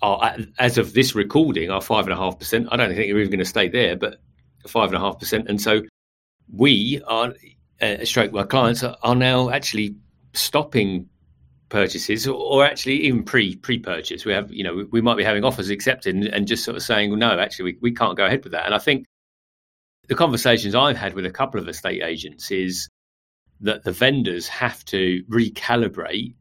are 0.02 0.36
as 0.58 0.76
of 0.76 0.92
this 0.92 1.14
recording 1.14 1.70
are 1.70 1.80
five 1.80 2.04
and 2.04 2.12
a 2.12 2.16
half 2.16 2.38
percent. 2.38 2.68
I 2.70 2.76
don't 2.76 2.88
think 2.88 2.98
they're 2.98 3.18
even 3.18 3.30
going 3.30 3.38
to 3.38 3.44
stay 3.44 3.68
there, 3.68 3.96
but 3.96 4.18
five 4.66 4.88
and 4.88 4.96
a 4.96 5.00
half 5.00 5.18
percent. 5.18 5.48
And 5.48 5.60
so 5.60 5.82
we 6.52 7.00
are, 7.06 7.34
uh, 7.80 8.04
stroke 8.04 8.32
my 8.32 8.44
clients 8.44 8.82
are, 8.82 8.96
are 9.02 9.14
now 9.14 9.50
actually 9.50 9.96
stopping 10.34 11.08
purchases 11.68 12.26
or, 12.28 12.64
actually 12.64 13.04
even 13.04 13.22
pre 13.22 13.56
pre 13.56 13.78
purchase. 13.78 14.24
We 14.24 14.32
have 14.32 14.52
you 14.52 14.64
know 14.64 14.74
we, 14.74 14.84
we, 14.84 15.00
might 15.00 15.16
be 15.16 15.24
having 15.24 15.44
offers 15.44 15.70
accepted 15.70 16.14
and, 16.14 16.24
and 16.26 16.46
just 16.46 16.64
sort 16.64 16.76
of 16.76 16.82
saying 16.82 17.10
well, 17.10 17.18
no, 17.18 17.38
actually 17.38 17.72
we, 17.72 17.78
we 17.82 17.92
can't 17.92 18.16
go 18.16 18.26
ahead 18.26 18.44
with 18.44 18.52
that. 18.52 18.66
And 18.66 18.74
I 18.74 18.78
think 18.78 19.06
the 20.08 20.14
conversations 20.14 20.74
I've 20.74 20.96
had 20.96 21.14
with 21.14 21.26
a 21.26 21.30
couple 21.30 21.60
of 21.60 21.68
estate 21.68 22.02
agents 22.02 22.50
is 22.50 22.88
that 23.60 23.84
the 23.84 23.92
vendors 23.92 24.46
have 24.48 24.84
to 24.86 25.22
recalibrate 25.30 26.34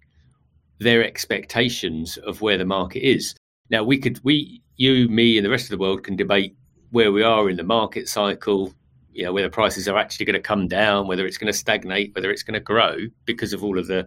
their 0.79 1.03
expectations 1.03 2.17
of 2.17 2.41
where 2.41 2.57
the 2.57 2.65
market 2.65 2.99
is. 2.99 3.35
Now 3.69 3.83
we 3.83 3.97
could 3.97 4.19
we 4.23 4.61
you 4.77 5.07
me 5.07 5.37
and 5.37 5.45
the 5.45 5.49
rest 5.49 5.65
of 5.65 5.71
the 5.71 5.77
world 5.77 6.03
can 6.03 6.15
debate 6.15 6.55
where 6.91 7.11
we 7.11 7.23
are 7.23 7.49
in 7.49 7.57
the 7.57 7.63
market 7.63 8.07
cycle 8.07 8.73
you 9.11 9.23
know 9.23 9.33
whether 9.33 9.49
prices 9.49 9.87
are 9.87 9.97
actually 9.97 10.25
going 10.25 10.35
to 10.35 10.41
come 10.41 10.67
down 10.67 11.07
whether 11.07 11.25
it's 11.25 11.37
going 11.37 11.51
to 11.51 11.57
stagnate 11.57 12.13
whether 12.13 12.29
it's 12.29 12.43
going 12.43 12.53
to 12.53 12.59
grow 12.59 12.97
because 13.25 13.53
of 13.53 13.63
all 13.63 13.79
of 13.79 13.87
the 13.87 14.05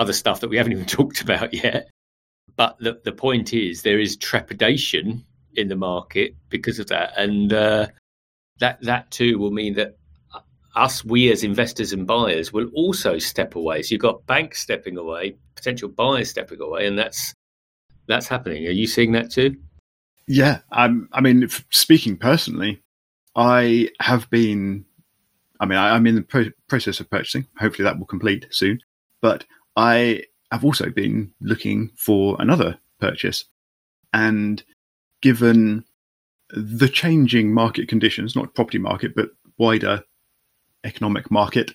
other 0.00 0.12
stuff 0.12 0.40
that 0.40 0.48
we 0.48 0.56
haven't 0.56 0.72
even 0.72 0.86
talked 0.98 1.20
about 1.20 1.52
yet. 1.54 1.90
but 2.56 2.76
the 2.80 3.00
the 3.04 3.12
point 3.12 3.52
is 3.52 3.82
there 3.82 4.00
is 4.00 4.16
trepidation 4.16 5.24
in 5.54 5.68
the 5.68 5.76
market 5.76 6.34
because 6.48 6.78
of 6.78 6.88
that, 6.88 7.12
and 7.16 7.52
uh, 7.52 7.86
that 8.58 8.80
that 8.82 9.10
too 9.10 9.38
will 9.38 9.50
mean 9.50 9.74
that 9.74 9.96
us, 10.76 11.04
we 11.04 11.30
as 11.32 11.42
investors 11.42 11.92
and 11.92 12.06
buyers, 12.06 12.52
will 12.52 12.68
also 12.74 13.18
step 13.18 13.54
away. 13.54 13.82
So 13.82 13.92
you've 13.92 14.00
got 14.00 14.26
banks 14.26 14.60
stepping 14.60 14.96
away, 14.96 15.36
potential 15.54 15.88
buyers 15.88 16.30
stepping 16.30 16.60
away, 16.60 16.86
and 16.86 16.98
that's 16.98 17.34
that's 18.06 18.28
happening. 18.28 18.66
Are 18.66 18.70
you 18.70 18.86
seeing 18.86 19.12
that 19.12 19.30
too? 19.30 19.56
Yeah, 20.26 20.60
I'm, 20.70 21.08
I 21.12 21.20
mean, 21.20 21.48
speaking 21.70 22.16
personally, 22.16 22.80
I 23.34 23.88
have 24.00 24.30
been. 24.30 24.84
I 25.58 25.66
mean, 25.66 25.76
I, 25.76 25.94
am 25.94 26.06
in 26.06 26.14
the 26.14 26.22
pro- 26.22 26.52
process 26.68 27.00
of 27.00 27.10
purchasing. 27.10 27.46
Hopefully, 27.58 27.84
that 27.84 27.98
will 27.98 28.06
complete 28.06 28.46
soon. 28.50 28.80
But 29.20 29.44
I 29.80 30.24
have 30.52 30.62
also 30.62 30.90
been 30.90 31.32
looking 31.40 31.90
for 31.96 32.36
another 32.38 32.78
purchase, 33.00 33.46
and 34.12 34.62
given 35.22 35.84
the 36.50 36.88
changing 36.88 37.54
market 37.54 37.88
conditions, 37.88 38.36
not 38.36 38.54
property 38.54 38.76
market, 38.76 39.14
but 39.16 39.30
wider 39.56 40.02
economic 40.84 41.30
market, 41.30 41.72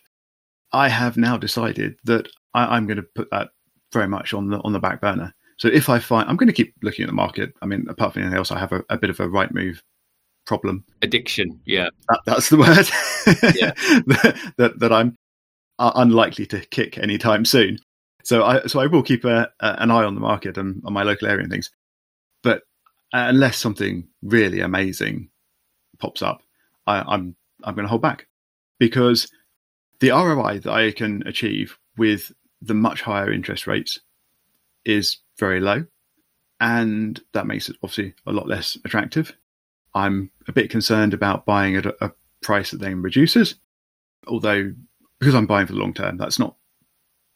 I 0.72 0.90
have 0.90 1.18
now 1.18 1.36
decided 1.36 1.96
that 2.04 2.28
I, 2.54 2.78
am 2.78 2.86
going 2.86 2.98
to 2.98 3.04
put 3.16 3.32
that 3.32 3.50
very 3.92 4.08
much 4.08 4.36
on 4.36 4.50
the 4.50 4.60
on 4.60 4.74
the 4.74 4.80
back 4.80 5.02
burner. 5.02 5.34
So 5.58 5.68
if 5.68 5.90
I 5.90 5.98
find 5.98 6.30
I'm 6.30 6.38
going 6.38 6.46
to 6.46 6.54
keep 6.54 6.76
looking 6.84 7.04
at 7.04 7.08
the 7.08 7.14
market. 7.14 7.54
I 7.64 7.66
mean, 7.66 7.88
apart 7.90 8.14
from 8.14 8.22
anything 8.22 8.38
else, 8.38 8.52
I 8.52 8.60
have 8.60 8.72
a, 8.72 8.84
a 8.92 8.98
bit 9.00 9.10
of 9.10 9.20
a 9.20 9.28
Rightmove 9.28 9.80
problem. 10.46 10.86
Addiction, 11.02 11.60
yeah, 11.66 11.90
that, 12.10 12.20
that's 12.28 12.50
the 12.50 12.58
word. 12.58 12.88
yeah, 13.56 13.72
that, 14.06 14.54
that, 14.58 14.80
that 14.80 14.94
I'm 14.94 15.18
uh, 15.80 15.92
unlikely 15.96 16.46
to 16.48 16.60
kick 16.68 17.00
anytime 17.00 17.46
soon. 17.46 17.80
So 18.26 18.44
I 18.44 18.66
so 18.66 18.80
I 18.80 18.88
will 18.88 19.04
keep 19.04 19.24
a, 19.24 19.52
a, 19.60 19.76
an 19.84 19.92
eye 19.92 20.04
on 20.04 20.16
the 20.16 20.22
market 20.22 20.58
and 20.58 20.82
on 20.84 20.94
my 20.94 21.04
local 21.04 21.28
area 21.28 21.44
and 21.44 21.52
things. 21.52 21.70
But 22.42 22.64
uh, 23.14 23.30
unless 23.30 23.58
something 23.58 24.08
really 24.24 24.62
amazing 24.62 25.30
pops 26.00 26.24
up, 26.24 26.42
I, 26.88 27.02
I'm 27.02 27.36
I'm 27.64 27.76
going 27.76 27.86
to 27.86 27.90
hold 27.90 28.02
back 28.02 28.28
because 28.80 29.32
the 30.00 30.10
ROI 30.10 30.60
that 30.62 30.74
I 30.74 30.92
can 30.92 31.24
achieve 31.28 31.78
with 31.98 32.32
the 32.62 32.74
much 32.74 33.04
higher 33.04 33.32
interest 33.32 33.68
rates 33.68 34.00
is 34.84 35.20
very 35.38 35.60
low. 35.60 35.86
And 36.60 37.22
that 37.34 37.46
makes 37.46 37.70
it 37.70 37.76
obviously 37.84 38.16
a 38.26 38.32
lot 38.32 38.48
less 38.48 38.76
attractive. 38.84 39.36
I'm 39.94 40.32
a 40.48 40.52
bit 40.52 40.72
concerned 40.72 41.14
about 41.14 41.46
buying 41.46 41.76
at 41.76 41.86
a, 41.86 42.06
a 42.06 42.12
price 42.42 42.72
that 42.72 42.80
then 42.80 43.04
reduces, 43.04 43.56
although 44.28 44.74
because 45.20 45.36
I'm 45.36 45.46
buying 45.46 45.68
for 45.68 45.74
the 45.74 45.80
long 45.80 45.94
term, 45.94 46.18
that's 46.18 46.40
not 46.40 46.56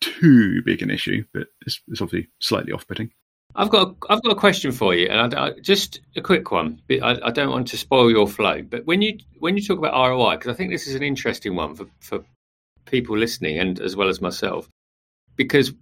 too 0.02 0.62
big 0.64 0.82
an 0.82 0.90
issue, 0.90 1.24
but 1.34 1.48
it's, 1.66 1.82
it's 1.88 2.02
obviously 2.02 2.30
slightly 2.40 2.72
off 2.72 2.88
putting. 2.88 3.12
I've 3.56 3.70
got 3.70 3.88
a, 3.88 3.96
I've 4.10 4.22
got 4.22 4.32
a 4.32 4.36
question 4.36 4.72
for 4.72 4.94
you, 4.94 5.08
and 5.08 5.34
I, 5.34 5.48
I, 5.48 5.52
just 5.60 6.02
a 6.16 6.22
quick 6.22 6.52
one. 6.52 6.82
I, 6.90 7.20
I, 7.24 7.32
don't 7.32 7.50
want 7.50 7.68
to 7.70 7.78
spoil 7.78 8.10
your 8.12 8.28
flow, 8.28 8.62
but 8.62 8.86
when 8.86 9.02
you 9.02 9.18
when 9.40 9.58
you 9.58 9.64
talk 9.64 9.80
about 9.80 9.94
ROI, 9.94 10.38
because 10.38 10.54
I 10.54 10.54
think 10.54 10.72
this 10.72 10.88
is 10.88 10.96
an 10.96 11.04
interesting 11.04 11.56
one 11.56 11.76
for, 11.76 11.88
for 12.00 12.24
people 12.86 13.18
listening 13.18 13.58
and 13.58 13.80
as 13.80 13.96
well 13.96 14.08
as 14.08 14.22
myself, 14.22 14.70
because 15.36 15.74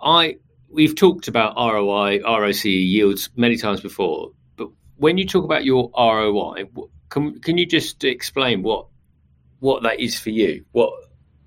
I 0.00 0.38
we've 0.68 0.94
talked 0.94 1.26
about 1.26 1.56
ROI, 1.56 2.20
ROC 2.22 2.64
yields 2.64 3.30
many 3.34 3.56
times 3.56 3.80
before, 3.80 4.30
but 4.56 4.68
when 4.96 5.18
you 5.18 5.26
talk 5.26 5.44
about 5.44 5.64
your 5.64 5.90
ROI, 5.96 6.68
can 7.08 7.40
can 7.40 7.58
you 7.58 7.66
just 7.66 8.04
explain 8.04 8.62
what 8.62 8.86
what 9.58 9.82
that 9.82 9.98
is 9.98 10.16
for 10.18 10.30
you? 10.30 10.64
What 10.70 10.92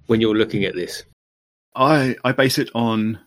when 0.08 0.20
you're 0.20 0.36
looking 0.36 0.66
at 0.66 0.76
this? 0.76 1.04
I 1.80 2.18
I 2.26 2.34
base 2.34 2.60
it 2.60 2.70
on 2.76 3.20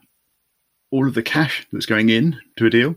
all 0.91 1.09
of 1.09 1.15
the 1.15 1.23
cash 1.23 1.67
that's 1.73 1.87
going 1.87 2.11
in 2.11 2.39
to 2.57 2.67
a 2.67 2.71
deal. 2.71 2.97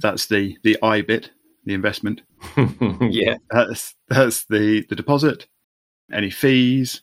That's 0.00 0.26
the 0.26 0.56
the 0.62 0.76
I 0.82 1.00
bit, 1.00 1.30
the 1.64 1.74
investment. 1.74 2.20
yeah, 3.00 3.38
that's 3.50 3.94
that's 4.08 4.44
the 4.44 4.84
the 4.88 4.94
deposit, 4.94 5.46
any 6.12 6.30
fees, 6.30 7.00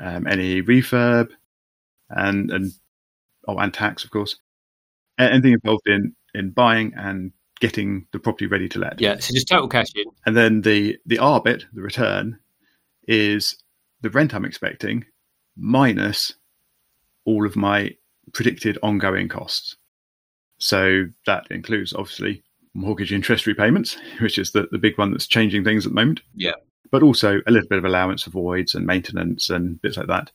um, 0.00 0.26
any 0.26 0.62
refurb, 0.62 1.28
and 2.08 2.50
and 2.50 2.72
oh, 3.46 3.58
and 3.58 3.72
tax, 3.72 4.02
of 4.02 4.10
course. 4.10 4.36
Anything 5.18 5.52
involved 5.52 5.86
in 5.86 6.14
in 6.34 6.50
buying 6.50 6.94
and 6.96 7.32
getting 7.60 8.06
the 8.12 8.18
property 8.18 8.46
ready 8.46 8.68
to 8.70 8.78
let. 8.78 8.98
Yeah, 8.98 9.18
so 9.18 9.34
just 9.34 9.48
total 9.48 9.68
cash 9.68 9.88
in. 9.94 10.06
And 10.24 10.34
then 10.34 10.62
the 10.62 10.96
the 11.04 11.18
R 11.18 11.42
bit, 11.42 11.66
the 11.74 11.82
return, 11.82 12.38
is 13.06 13.58
the 14.00 14.08
rent 14.08 14.32
I'm 14.32 14.46
expecting 14.46 15.04
minus 15.56 16.32
all 17.24 17.46
of 17.46 17.56
my 17.56 17.94
predicted 18.32 18.78
ongoing 18.82 19.28
costs. 19.28 19.76
So 20.58 21.06
that 21.26 21.46
includes 21.50 21.92
obviously 21.92 22.42
mortgage 22.74 23.12
interest 23.12 23.46
repayments, 23.46 23.96
which 24.20 24.38
is 24.38 24.52
the, 24.52 24.68
the 24.70 24.78
big 24.78 24.98
one 24.98 25.10
that's 25.10 25.26
changing 25.26 25.64
things 25.64 25.86
at 25.86 25.92
the 25.92 25.96
moment. 25.96 26.20
Yeah. 26.34 26.52
But 26.90 27.02
also 27.02 27.40
a 27.46 27.50
little 27.50 27.68
bit 27.68 27.78
of 27.78 27.84
allowance 27.84 28.24
for 28.24 28.30
voids 28.30 28.74
and 28.74 28.86
maintenance 28.86 29.48
and 29.48 29.80
bits 29.80 29.96
like 29.96 30.08
that. 30.08 30.30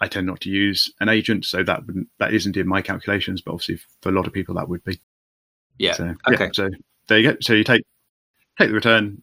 I 0.00 0.08
tend 0.08 0.26
not 0.26 0.40
to 0.40 0.50
use 0.50 0.92
an 0.98 1.08
agent, 1.08 1.44
so 1.44 1.62
that 1.62 1.86
wouldn't 1.86 2.08
that 2.18 2.34
isn't 2.34 2.56
in 2.56 2.66
my 2.66 2.82
calculations, 2.82 3.40
but 3.40 3.52
obviously 3.52 3.78
for 4.00 4.08
a 4.08 4.12
lot 4.12 4.26
of 4.26 4.32
people 4.32 4.56
that 4.56 4.68
would 4.68 4.82
be. 4.82 4.98
Yeah. 5.78 5.92
So, 5.92 6.14
okay. 6.26 6.46
Yeah, 6.46 6.50
so 6.52 6.70
there 7.06 7.18
you 7.18 7.30
go. 7.30 7.36
So 7.40 7.52
you 7.52 7.62
take 7.62 7.84
take 8.58 8.68
the 8.68 8.74
return 8.74 9.22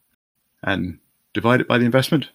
and 0.64 1.00
divide 1.34 1.60
it 1.60 1.68
by 1.68 1.80
the 1.80 1.86
investment, 1.86 2.30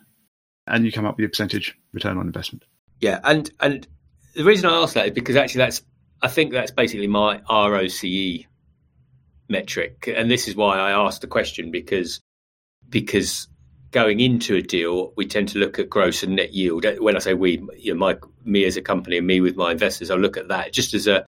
and 0.66 0.84
you 0.84 0.92
come 0.92 1.06
up 1.06 1.16
with 1.16 1.22
your 1.22 1.30
percentage 1.30 1.74
return 1.92 2.18
on 2.18 2.26
investment. 2.26 2.64
Yeah, 3.00 3.20
and 3.24 3.50
and 3.60 3.86
the 4.34 4.44
reason 4.44 4.68
I 4.68 4.82
ask 4.82 4.94
that 4.94 5.06
is 5.06 5.12
because 5.12 5.36
actually 5.36 5.60
that's 5.60 5.82
I 6.22 6.28
think 6.28 6.52
that's 6.52 6.70
basically 6.70 7.06
my 7.06 7.40
ROCE 7.50 8.46
metric, 9.48 10.08
and 10.14 10.30
this 10.30 10.48
is 10.48 10.56
why 10.56 10.78
I 10.78 10.92
asked 10.92 11.20
the 11.20 11.26
question 11.26 11.70
because 11.70 12.20
because 12.88 13.48
going 13.90 14.20
into 14.20 14.56
a 14.56 14.62
deal, 14.62 15.12
we 15.16 15.26
tend 15.26 15.48
to 15.48 15.58
look 15.58 15.78
at 15.78 15.88
gross 15.88 16.22
and 16.22 16.36
net 16.36 16.52
yield. 16.52 16.84
When 16.98 17.14
I 17.14 17.20
say 17.20 17.34
we, 17.34 17.62
you 17.76 17.94
know, 17.94 17.98
my 17.98 18.16
me 18.44 18.64
as 18.64 18.76
a 18.76 18.82
company 18.82 19.18
and 19.18 19.26
me 19.26 19.40
with 19.40 19.56
my 19.56 19.72
investors, 19.72 20.10
I 20.10 20.16
look 20.16 20.36
at 20.36 20.48
that 20.48 20.72
just 20.72 20.94
as 20.94 21.06
a 21.06 21.24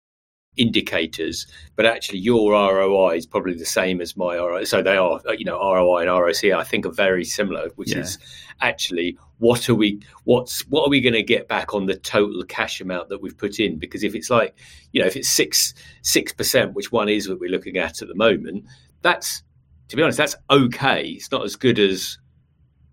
indicators, 0.57 1.47
but 1.75 1.85
actually 1.85 2.19
your 2.19 2.51
ROI 2.51 3.15
is 3.15 3.25
probably 3.25 3.53
the 3.53 3.65
same 3.65 4.01
as 4.01 4.17
my 4.17 4.35
ROI. 4.35 4.65
So 4.65 4.81
they 4.81 4.97
are, 4.97 5.21
you 5.37 5.45
know, 5.45 5.59
ROI 5.59 6.01
and 6.01 6.09
ROC 6.09 6.43
I 6.45 6.63
think 6.63 6.85
are 6.85 6.91
very 6.91 7.23
similar, 7.23 7.69
which 7.75 7.91
yeah. 7.91 7.99
is 7.99 8.17
actually 8.59 9.17
what 9.39 9.69
are 9.69 9.75
we 9.75 10.01
what's 10.23 10.61
what 10.67 10.85
are 10.85 10.89
we 10.89 11.01
going 11.01 11.13
to 11.13 11.23
get 11.23 11.47
back 11.47 11.73
on 11.73 11.85
the 11.85 11.95
total 11.95 12.43
cash 12.43 12.81
amount 12.81 13.09
that 13.09 13.21
we've 13.21 13.37
put 13.37 13.59
in? 13.59 13.77
Because 13.77 14.03
if 14.03 14.15
it's 14.15 14.29
like, 14.29 14.55
you 14.91 15.01
know, 15.01 15.07
if 15.07 15.15
it's 15.15 15.29
six 15.29 15.73
six 16.01 16.33
percent, 16.33 16.73
which 16.73 16.91
one 16.91 17.09
is 17.09 17.29
what 17.29 17.39
we're 17.39 17.51
looking 17.51 17.77
at 17.77 18.01
at 18.01 18.07
the 18.07 18.15
moment, 18.15 18.65
that's 19.01 19.43
to 19.89 19.95
be 19.95 20.01
honest, 20.01 20.17
that's 20.17 20.35
okay. 20.49 21.03
It's 21.09 21.31
not 21.31 21.43
as 21.43 21.55
good 21.55 21.79
as 21.79 22.17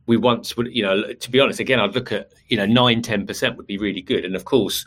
we 0.06 0.16
once 0.16 0.56
would, 0.56 0.68
you 0.70 0.82
know, 0.82 1.12
to 1.12 1.30
be 1.30 1.40
honest, 1.40 1.60
again, 1.60 1.80
I'd 1.80 1.94
look 1.94 2.12
at, 2.12 2.32
you 2.48 2.56
know, 2.56 2.66
nine, 2.66 3.02
10% 3.02 3.56
would 3.56 3.66
be 3.66 3.78
really 3.78 4.02
good. 4.02 4.24
And 4.24 4.36
of 4.36 4.44
course, 4.44 4.86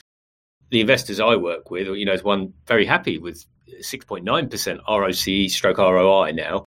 the 0.70 0.80
investors 0.80 1.20
I 1.20 1.36
work 1.36 1.72
with, 1.72 1.88
you 1.88 2.06
know, 2.06 2.14
is 2.14 2.24
one 2.24 2.54
very 2.68 2.86
happy 2.86 3.18
with 3.18 3.46
6.9% 3.82 4.80
ROCE 4.88 5.54
stroke 5.54 5.78
ROI 5.78 6.32
now, 6.32 6.66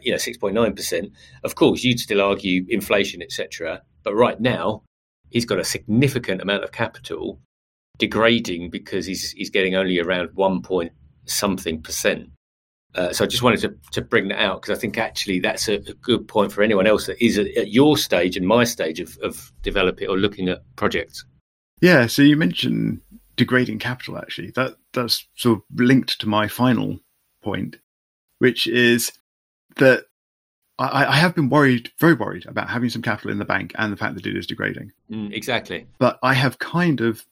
you 0.00 0.12
know, 0.12 0.18
6.9%. 0.18 1.10
Of 1.42 1.54
course, 1.54 1.82
you'd 1.82 2.00
still 2.00 2.22
argue 2.22 2.64
inflation, 2.68 3.22
etc. 3.22 3.82
But 4.04 4.14
right 4.14 4.40
now, 4.40 4.82
he's 5.30 5.44
got 5.44 5.58
a 5.58 5.64
significant 5.64 6.40
amount 6.40 6.64
of 6.64 6.72
capital 6.72 7.40
degrading 7.98 8.70
because 8.70 9.06
he's 9.06 9.32
he's 9.32 9.50
getting 9.50 9.74
only 9.74 9.98
around 9.98 10.30
one 10.34 10.62
point 10.62 10.92
something 11.26 11.82
percent. 11.82 12.30
Uh, 12.94 13.12
so 13.12 13.24
I 13.24 13.26
just 13.26 13.42
wanted 13.42 13.60
to, 13.60 13.74
to 13.92 14.02
bring 14.02 14.28
that 14.28 14.40
out 14.40 14.62
because 14.62 14.76
I 14.76 14.80
think 14.80 14.98
actually 14.98 15.40
that's 15.40 15.68
a, 15.68 15.74
a, 15.74 15.94
good 15.94 16.28
point 16.28 16.52
for 16.52 16.62
anyone 16.62 16.86
else 16.86 17.06
that 17.06 17.20
is 17.20 17.38
at, 17.38 17.48
at 17.56 17.72
your 17.72 17.96
stage 17.96 18.36
and 18.36 18.46
my 18.46 18.62
stage 18.62 19.00
of, 19.00 19.18
of 19.20 19.50
developing 19.62 20.08
or 20.08 20.16
looking 20.16 20.48
at 20.48 20.62
projects. 20.76 21.24
Yeah, 21.80 22.06
so 22.06 22.22
you 22.22 22.36
mentioned 22.36 23.00
degrading 23.36 23.80
capital. 23.80 24.16
Actually, 24.16 24.52
that 24.52 24.76
that's 24.92 25.26
sort 25.34 25.58
of 25.58 25.64
linked 25.74 26.20
to 26.20 26.28
my 26.28 26.46
final 26.46 27.00
point, 27.42 27.78
which 28.38 28.68
is 28.68 29.12
that 29.76 30.04
I, 30.78 31.06
I, 31.06 31.16
have 31.16 31.34
been 31.34 31.48
worried, 31.48 31.92
very 31.98 32.14
worried 32.14 32.46
about 32.46 32.68
having 32.68 32.90
some 32.90 33.02
capital 33.02 33.30
in 33.30 33.38
the 33.38 33.44
bank 33.44 33.72
and 33.78 33.92
the 33.92 33.96
fact 33.96 34.16
that 34.16 34.26
it 34.26 34.36
is 34.36 34.46
degrading. 34.46 34.92
Mm, 35.10 35.32
exactly. 35.32 35.86
But 35.98 36.18
I 36.22 36.34
have 36.34 36.58
kind 36.58 37.00
of 37.00 37.24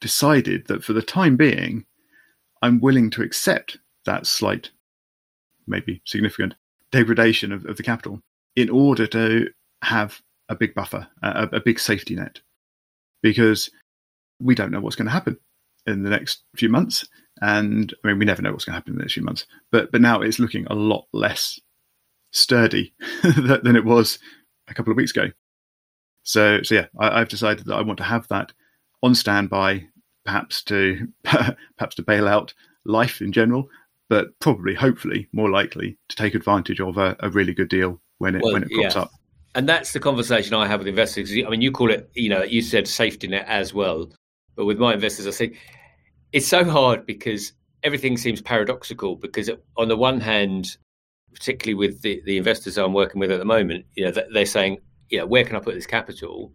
decided 0.00 0.66
that 0.66 0.82
for 0.82 0.92
the 0.92 1.02
time 1.02 1.36
being, 1.36 1.84
I'm 2.62 2.80
willing 2.80 3.10
to 3.10 3.22
accept 3.22 3.78
that 4.06 4.26
slight, 4.26 4.70
maybe 5.66 6.02
significant 6.04 6.54
degradation 6.90 7.52
of, 7.52 7.64
of 7.66 7.76
the 7.76 7.82
capital 7.82 8.20
in 8.56 8.68
order 8.68 9.06
to 9.06 9.48
have 9.82 10.20
a 10.48 10.56
big 10.56 10.74
buffer, 10.74 11.06
a, 11.22 11.48
a 11.52 11.60
big 11.60 11.78
safety 11.78 12.16
net. 12.16 12.40
Because 13.22 13.70
we 14.40 14.54
don't 14.54 14.72
know 14.72 14.80
what's 14.80 14.96
going 14.96 15.06
to 15.06 15.12
happen 15.12 15.38
in 15.86 16.02
the 16.02 16.10
next 16.10 16.42
few 16.56 16.68
months. 16.68 17.06
And 17.40 17.94
I 18.02 18.08
mean, 18.08 18.18
we 18.18 18.24
never 18.24 18.42
know 18.42 18.50
what's 18.50 18.64
going 18.64 18.72
to 18.72 18.78
happen 18.78 18.94
in 18.94 18.98
the 18.98 19.04
next 19.04 19.14
few 19.14 19.22
months. 19.22 19.46
But 19.70 19.92
but 19.92 20.00
now 20.00 20.20
it's 20.20 20.38
looking 20.38 20.66
a 20.66 20.74
lot 20.74 21.06
less 21.12 21.60
sturdy 22.30 22.92
than 23.22 23.76
it 23.76 23.84
was 23.84 24.18
a 24.68 24.74
couple 24.74 24.90
of 24.90 24.96
weeks 24.96 25.10
ago. 25.10 25.30
So 26.22 26.62
so 26.62 26.74
yeah, 26.74 26.86
I, 26.98 27.18
have 27.18 27.28
decided 27.28 27.66
that 27.66 27.74
I 27.74 27.82
want 27.82 27.98
to 27.98 28.04
have 28.04 28.28
that 28.28 28.52
on 29.02 29.14
standby, 29.14 29.86
perhaps 30.24 30.62
to 30.64 31.08
perhaps 31.24 31.94
to 31.96 32.02
bail 32.02 32.28
out 32.28 32.54
life 32.84 33.20
in 33.20 33.32
general, 33.32 33.68
but 34.10 34.38
probably, 34.40 34.74
hopefully, 34.74 35.28
more 35.32 35.48
likely 35.48 35.96
to 36.08 36.16
take 36.16 36.34
advantage 36.34 36.80
of 36.80 36.98
a, 36.98 37.16
a 37.20 37.30
really 37.30 37.54
good 37.54 37.68
deal 37.68 38.00
when 38.18 38.34
it 38.34 38.42
well, 38.42 38.54
when 38.54 38.64
it 38.64 38.70
pops 38.70 38.96
yeah. 38.96 39.02
up. 39.02 39.12
And 39.54 39.68
that's 39.68 39.92
the 39.92 40.00
conversation 40.00 40.54
I 40.54 40.66
have 40.66 40.80
with 40.80 40.88
investors. 40.88 41.32
I 41.32 41.48
mean, 41.48 41.60
you 41.60 41.72
call 41.72 41.90
it, 41.90 42.10
you 42.14 42.28
know, 42.28 42.42
you 42.42 42.60
said 42.60 42.86
safety 42.86 43.28
net 43.28 43.46
as 43.48 43.72
well, 43.72 44.10
but 44.56 44.64
with 44.64 44.78
my 44.78 44.94
investors, 44.94 45.26
I 45.26 45.30
say 45.30 45.52
it's 46.32 46.46
so 46.46 46.64
hard 46.64 47.06
because 47.06 47.52
everything 47.82 48.16
seems 48.16 48.40
paradoxical. 48.40 49.16
Because 49.16 49.48
on 49.76 49.88
the 49.88 49.96
one 49.96 50.20
hand, 50.20 50.76
particularly 51.32 51.74
with 51.74 52.02
the, 52.02 52.22
the 52.24 52.36
investors 52.36 52.78
I'm 52.78 52.92
working 52.92 53.20
with 53.20 53.30
at 53.30 53.38
the 53.38 53.44
moment, 53.44 53.84
you 53.94 54.04
know, 54.04 54.22
they're 54.32 54.46
saying, 54.46 54.78
you 55.08 55.18
know, 55.18 55.26
where 55.26 55.44
can 55.44 55.56
I 55.56 55.60
put 55.60 55.74
this 55.74 55.86
capital? 55.86 56.52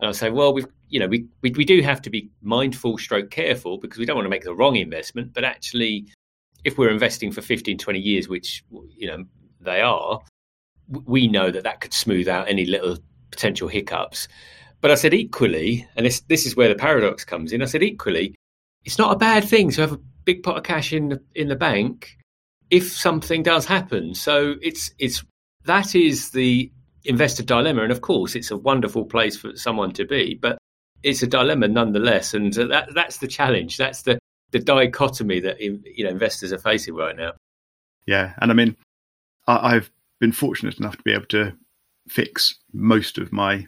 And 0.00 0.08
I 0.08 0.12
say, 0.12 0.30
well, 0.30 0.52
we've, 0.52 0.66
you 0.88 1.00
know, 1.00 1.06
we, 1.06 1.26
we, 1.42 1.50
we 1.50 1.64
do 1.64 1.80
have 1.82 2.02
to 2.02 2.10
be 2.10 2.30
mindful, 2.42 2.98
stroke 2.98 3.30
careful, 3.30 3.78
because 3.78 3.98
we 3.98 4.06
don't 4.06 4.16
want 4.16 4.26
to 4.26 4.30
make 4.30 4.44
the 4.44 4.54
wrong 4.54 4.76
investment. 4.76 5.32
But 5.32 5.44
actually, 5.44 6.06
if 6.64 6.78
we're 6.78 6.90
investing 6.90 7.30
for 7.30 7.42
15, 7.42 7.78
20 7.78 7.98
years, 7.98 8.28
which 8.28 8.64
you 8.96 9.06
know 9.06 9.24
they 9.60 9.80
are, 9.80 10.20
we 10.88 11.28
know 11.28 11.50
that 11.50 11.64
that 11.64 11.80
could 11.80 11.92
smooth 11.92 12.28
out 12.28 12.48
any 12.48 12.66
little 12.66 12.98
potential 13.30 13.68
hiccups. 13.68 14.28
But 14.80 14.90
I 14.90 14.96
said 14.96 15.14
equally, 15.14 15.86
and 15.96 16.04
this 16.04 16.20
this 16.22 16.46
is 16.46 16.56
where 16.56 16.68
the 16.68 16.74
paradox 16.74 17.24
comes 17.24 17.52
in. 17.52 17.62
I 17.62 17.66
said 17.66 17.82
equally, 17.82 18.34
it's 18.84 18.98
not 18.98 19.12
a 19.12 19.18
bad 19.18 19.44
thing 19.44 19.70
to 19.72 19.80
have 19.82 19.92
a 19.92 20.00
big 20.24 20.42
pot 20.42 20.58
of 20.58 20.64
cash 20.64 20.92
in 20.92 21.10
the, 21.10 21.22
in 21.34 21.48
the 21.48 21.56
bank 21.56 22.16
if 22.70 22.92
something 22.92 23.42
does 23.42 23.66
happen. 23.66 24.14
So 24.14 24.54
it's 24.62 24.90
it's 24.98 25.24
that 25.64 25.94
is 25.94 26.30
the 26.30 26.70
investor 27.04 27.42
dilemma, 27.42 27.82
and 27.82 27.92
of 27.92 28.00
course, 28.00 28.34
it's 28.34 28.50
a 28.50 28.56
wonderful 28.56 29.04
place 29.04 29.36
for 29.36 29.56
someone 29.56 29.92
to 29.92 30.04
be, 30.04 30.34
but 30.34 30.58
it's 31.02 31.22
a 31.22 31.26
dilemma 31.26 31.68
nonetheless, 31.68 32.34
and 32.34 32.52
that 32.54 32.88
that's 32.94 33.18
the 33.18 33.28
challenge. 33.28 33.76
That's 33.76 34.02
the 34.02 34.18
the 34.50 34.58
dichotomy 34.58 35.40
that 35.40 35.60
you 35.60 36.04
know 36.04 36.10
investors 36.10 36.52
are 36.52 36.58
facing 36.58 36.94
right 36.94 37.16
now. 37.16 37.32
Yeah, 38.06 38.34
and 38.38 38.50
I 38.50 38.54
mean, 38.54 38.76
I've 39.46 39.90
been 40.20 40.32
fortunate 40.32 40.78
enough 40.78 40.96
to 40.96 41.02
be 41.02 41.12
able 41.12 41.26
to 41.26 41.52
fix 42.08 42.58
most 42.72 43.18
of 43.18 43.32
my 43.32 43.66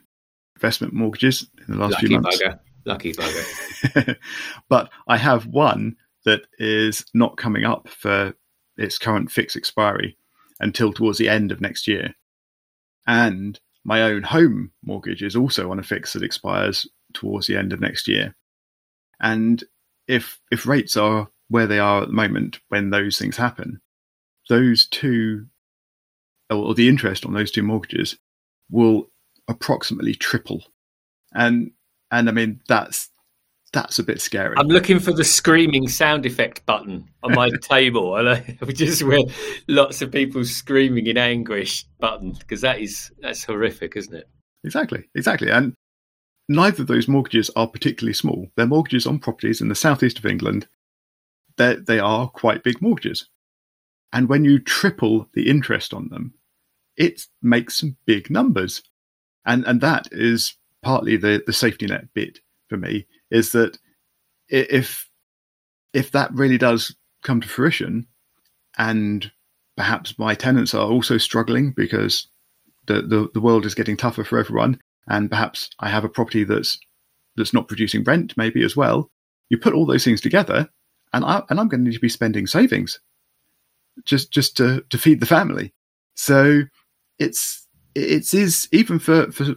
investment 0.56 0.92
mortgages 0.92 1.48
in 1.66 1.74
the 1.74 1.80
last 1.80 1.92
Lucky 1.92 2.06
few 2.06 2.20
months. 2.20 2.40
Lucky 2.40 2.56
bugger. 2.56 2.58
Lucky 2.84 3.12
bugger. 3.12 4.16
but 4.68 4.90
I 5.08 5.16
have 5.16 5.46
one 5.46 5.96
that 6.24 6.42
is 6.58 7.04
not 7.14 7.36
coming 7.36 7.64
up 7.64 7.88
for 7.88 8.34
its 8.76 8.98
current 8.98 9.30
fixed 9.30 9.56
expiry 9.56 10.16
until 10.60 10.92
towards 10.92 11.18
the 11.18 11.28
end 11.28 11.52
of 11.52 11.60
next 11.60 11.86
year. 11.86 12.14
And 13.06 13.58
my 13.84 14.02
own 14.02 14.22
home 14.22 14.72
mortgage 14.84 15.22
is 15.22 15.36
also 15.36 15.70
on 15.70 15.78
a 15.78 15.82
fix 15.84 16.12
that 16.12 16.22
expires 16.22 16.86
towards 17.12 17.46
the 17.46 17.56
end 17.56 17.72
of 17.72 17.80
next 17.80 18.08
year. 18.08 18.34
And 19.20 19.62
if 20.08 20.40
if 20.50 20.66
rates 20.66 20.96
are 20.96 21.28
where 21.48 21.66
they 21.66 21.78
are 21.78 22.02
at 22.02 22.08
the 22.08 22.14
moment 22.14 22.60
when 22.68 22.90
those 22.90 23.18
things 23.18 23.36
happen, 23.36 23.80
those 24.48 24.86
two 24.86 25.46
or 26.50 26.74
the 26.74 26.88
interest 26.88 27.24
on 27.24 27.32
those 27.32 27.50
two 27.50 27.62
mortgages 27.62 28.16
will 28.70 29.08
approximately 29.48 30.14
triple. 30.14 30.64
And 31.32 31.72
and 32.10 32.28
I 32.28 32.32
mean 32.32 32.60
that's 32.68 33.10
that's 33.72 33.98
a 33.98 34.02
bit 34.02 34.20
scary. 34.20 34.54
I'm 34.56 34.68
looking 34.68 34.98
for 34.98 35.12
the 35.12 35.24
screaming 35.24 35.88
sound 35.88 36.24
effect 36.24 36.64
button 36.66 37.08
on 37.22 37.34
my 37.34 37.50
table, 37.62 38.16
and 38.16 38.28
I 38.28 38.40
just 38.72 39.02
where 39.02 39.20
lots 39.68 40.02
of 40.02 40.12
people 40.12 40.44
screaming 40.44 41.06
in 41.06 41.18
anguish 41.18 41.84
button 41.98 42.32
because 42.32 42.60
that 42.60 42.80
is 42.80 43.10
that's 43.20 43.44
horrific, 43.44 43.96
isn't 43.96 44.14
it? 44.14 44.28
Exactly, 44.64 45.04
exactly. 45.14 45.50
And 45.50 45.74
neither 46.48 46.82
of 46.82 46.88
those 46.88 47.08
mortgages 47.08 47.50
are 47.56 47.68
particularly 47.68 48.14
small. 48.14 48.48
They're 48.56 48.66
mortgages 48.66 49.06
on 49.06 49.18
properties 49.18 49.60
in 49.60 49.68
the 49.68 49.74
southeast 49.74 50.18
of 50.18 50.26
England. 50.26 50.66
They're, 51.56 51.76
they 51.76 51.98
are 51.98 52.28
quite 52.28 52.64
big 52.64 52.82
mortgages. 52.82 53.28
And 54.12 54.28
when 54.28 54.44
you 54.44 54.58
triple 54.58 55.28
the 55.34 55.48
interest 55.48 55.92
on 55.92 56.08
them, 56.08 56.34
it 56.96 57.22
makes 57.42 57.78
some 57.78 57.96
big 58.06 58.30
numbers. 58.30 58.82
And, 59.44 59.64
and 59.66 59.80
that 59.80 60.08
is 60.10 60.56
partly 60.82 61.16
the, 61.16 61.42
the 61.46 61.52
safety 61.52 61.86
net 61.86 62.12
bit 62.14 62.40
for 62.68 62.76
me 62.76 63.06
is 63.30 63.52
that 63.52 63.78
if, 64.48 65.08
if 65.92 66.12
that 66.12 66.32
really 66.32 66.58
does 66.58 66.94
come 67.22 67.40
to 67.40 67.48
fruition 67.48 68.06
and 68.78 69.30
perhaps 69.76 70.18
my 70.18 70.34
tenants 70.34 70.74
are 70.74 70.88
also 70.90 71.18
struggling 71.18 71.72
because 71.72 72.28
the, 72.86 73.02
the, 73.02 73.28
the 73.34 73.40
world 73.40 73.66
is 73.66 73.74
getting 73.74 73.96
tougher 73.96 74.24
for 74.24 74.38
everyone 74.38 74.80
and 75.08 75.30
perhaps 75.30 75.70
I 75.78 75.88
have 75.88 76.04
a 76.04 76.08
property 76.08 76.44
that's 76.44 76.78
that's 77.36 77.52
not 77.52 77.68
producing 77.68 78.02
rent 78.04 78.36
maybe 78.36 78.64
as 78.64 78.76
well. 78.76 79.10
You 79.48 79.58
put 79.58 79.74
all 79.74 79.86
those 79.86 80.04
things 80.04 80.20
together, 80.20 80.68
and 81.12 81.24
I 81.24 81.42
and 81.48 81.60
I'm 81.60 81.68
going 81.68 81.84
to 81.84 81.90
need 81.90 81.94
to 81.94 82.00
be 82.00 82.08
spending 82.08 82.46
savings 82.46 83.00
just 84.04 84.32
just 84.32 84.56
to 84.56 84.84
to 84.90 84.98
feed 84.98 85.20
the 85.20 85.26
family. 85.26 85.72
So 86.14 86.62
it's 87.18 87.66
it 87.94 88.34
is 88.34 88.68
even 88.72 88.98
for 88.98 89.30
for 89.30 89.54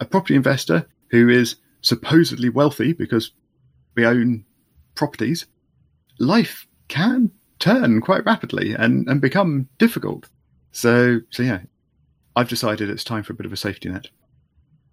a 0.00 0.04
property 0.04 0.34
investor 0.34 0.86
who 1.10 1.28
is 1.28 1.56
supposedly 1.84 2.48
wealthy 2.48 2.92
because 2.92 3.30
we 3.94 4.04
own 4.04 4.44
properties, 4.94 5.46
life 6.18 6.66
can 6.88 7.30
turn 7.58 8.00
quite 8.00 8.24
rapidly 8.24 8.74
and, 8.74 9.06
and 9.08 9.20
become 9.20 9.68
difficult. 9.78 10.28
So 10.72 11.20
so 11.30 11.42
yeah, 11.42 11.60
I've 12.34 12.48
decided 12.48 12.90
it's 12.90 13.04
time 13.04 13.22
for 13.22 13.32
a 13.32 13.36
bit 13.36 13.46
of 13.46 13.52
a 13.52 13.56
safety 13.56 13.88
net. 13.88 14.08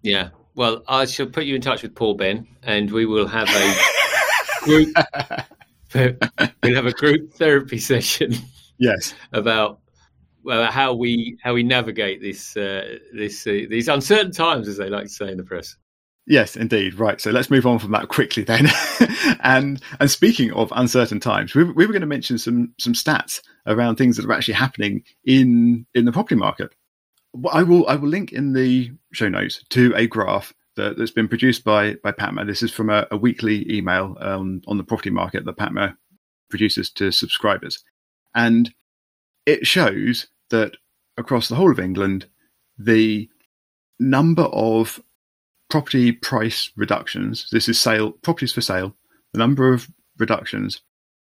Yeah. 0.02 0.28
Well, 0.54 0.84
I 0.86 1.06
shall 1.06 1.26
put 1.26 1.44
you 1.44 1.54
in 1.54 1.62
touch 1.62 1.82
with 1.82 1.94
Paul 1.94 2.14
Ben, 2.14 2.46
and 2.62 2.90
we 2.90 3.06
will 3.06 3.26
have 3.26 3.48
a 3.48 3.74
group. 4.64 4.94
we'll 5.94 6.74
have 6.74 6.86
a 6.86 6.92
group 6.92 7.32
therapy 7.34 7.78
session. 7.78 8.34
Yes. 8.78 9.14
About 9.32 9.80
well, 10.44 10.70
how 10.70 10.92
we 10.92 11.38
how 11.42 11.54
we 11.54 11.62
navigate 11.62 12.20
this 12.20 12.56
uh, 12.56 12.98
this 13.14 13.46
uh, 13.46 13.64
these 13.70 13.88
uncertain 13.88 14.32
times, 14.32 14.68
as 14.68 14.76
they 14.76 14.90
like 14.90 15.04
to 15.04 15.08
say 15.08 15.30
in 15.30 15.38
the 15.38 15.44
press. 15.44 15.76
Yes, 16.26 16.56
indeed. 16.56 16.94
Right. 16.94 17.20
So 17.20 17.30
let's 17.30 17.50
move 17.50 17.66
on 17.66 17.78
from 17.78 17.92
that 17.92 18.08
quickly 18.08 18.44
then. 18.44 18.68
and 19.40 19.80
and 19.98 20.10
speaking 20.10 20.52
of 20.52 20.72
uncertain 20.74 21.18
times, 21.18 21.54
we, 21.54 21.64
we 21.64 21.84
were 21.86 21.92
going 21.92 22.00
to 22.00 22.06
mention 22.06 22.38
some 22.38 22.74
some 22.78 22.92
stats 22.92 23.40
around 23.66 23.96
things 23.96 24.16
that 24.16 24.26
are 24.26 24.32
actually 24.32 24.54
happening 24.54 25.02
in 25.24 25.86
in 25.94 26.04
the 26.04 26.12
property 26.12 26.36
market. 26.36 26.74
I 27.50 27.62
will 27.64 27.88
I 27.88 27.96
will 27.96 28.08
link 28.08 28.32
in 28.32 28.52
the 28.52 28.92
show 29.12 29.28
notes 29.28 29.64
to 29.70 29.92
a 29.96 30.06
graph 30.06 30.52
that, 30.76 30.96
that's 30.96 31.10
been 31.10 31.28
produced 31.28 31.64
by 31.64 31.96
by 32.04 32.12
PaTMa. 32.12 32.46
This 32.46 32.62
is 32.62 32.70
from 32.70 32.88
a, 32.88 33.06
a 33.10 33.16
weekly 33.16 33.70
email 33.72 34.16
um, 34.20 34.62
on 34.68 34.78
the 34.78 34.84
property 34.84 35.10
market 35.10 35.44
that 35.44 35.56
PaTMa 35.56 35.96
produces 36.50 36.88
to 36.90 37.10
subscribers, 37.10 37.82
and 38.32 38.72
it 39.44 39.66
shows 39.66 40.28
that 40.50 40.76
across 41.16 41.48
the 41.48 41.56
whole 41.56 41.72
of 41.72 41.80
England, 41.80 42.26
the 42.78 43.28
number 43.98 44.44
of 44.44 45.00
property 45.72 46.12
price 46.12 46.70
reductions. 46.76 47.48
This 47.50 47.66
is 47.66 47.80
sale 47.80 48.12
properties 48.12 48.52
for 48.52 48.60
sale. 48.60 48.94
The 49.32 49.38
number 49.38 49.72
of 49.72 49.88
reductions 50.18 50.82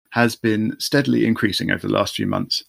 has 0.10 0.36
been 0.36 0.76
steadily 0.80 1.28
increasing 1.28 1.70
over 1.70 1.86
the 1.86 1.94
last 1.94 2.16
few 2.16 2.26
months. 2.26 2.64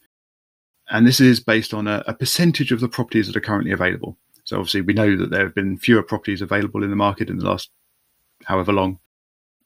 And 0.90 1.06
this 1.06 1.20
is 1.20 1.40
based 1.40 1.72
on 1.72 1.88
a, 1.88 2.04
a 2.06 2.12
percentage 2.12 2.70
of 2.70 2.80
the 2.80 2.88
properties 2.88 3.28
that 3.28 3.36
are 3.36 3.40
currently 3.40 3.72
available. 3.72 4.18
So 4.44 4.58
obviously, 4.58 4.82
we 4.82 4.92
know 4.92 5.16
that 5.16 5.30
there 5.30 5.44
have 5.44 5.54
been 5.54 5.78
fewer 5.78 6.02
properties 6.02 6.42
available 6.42 6.84
in 6.84 6.90
the 6.90 6.96
market 6.96 7.30
in 7.30 7.38
the 7.38 7.46
last 7.46 7.70
however 8.44 8.74
long 8.74 8.98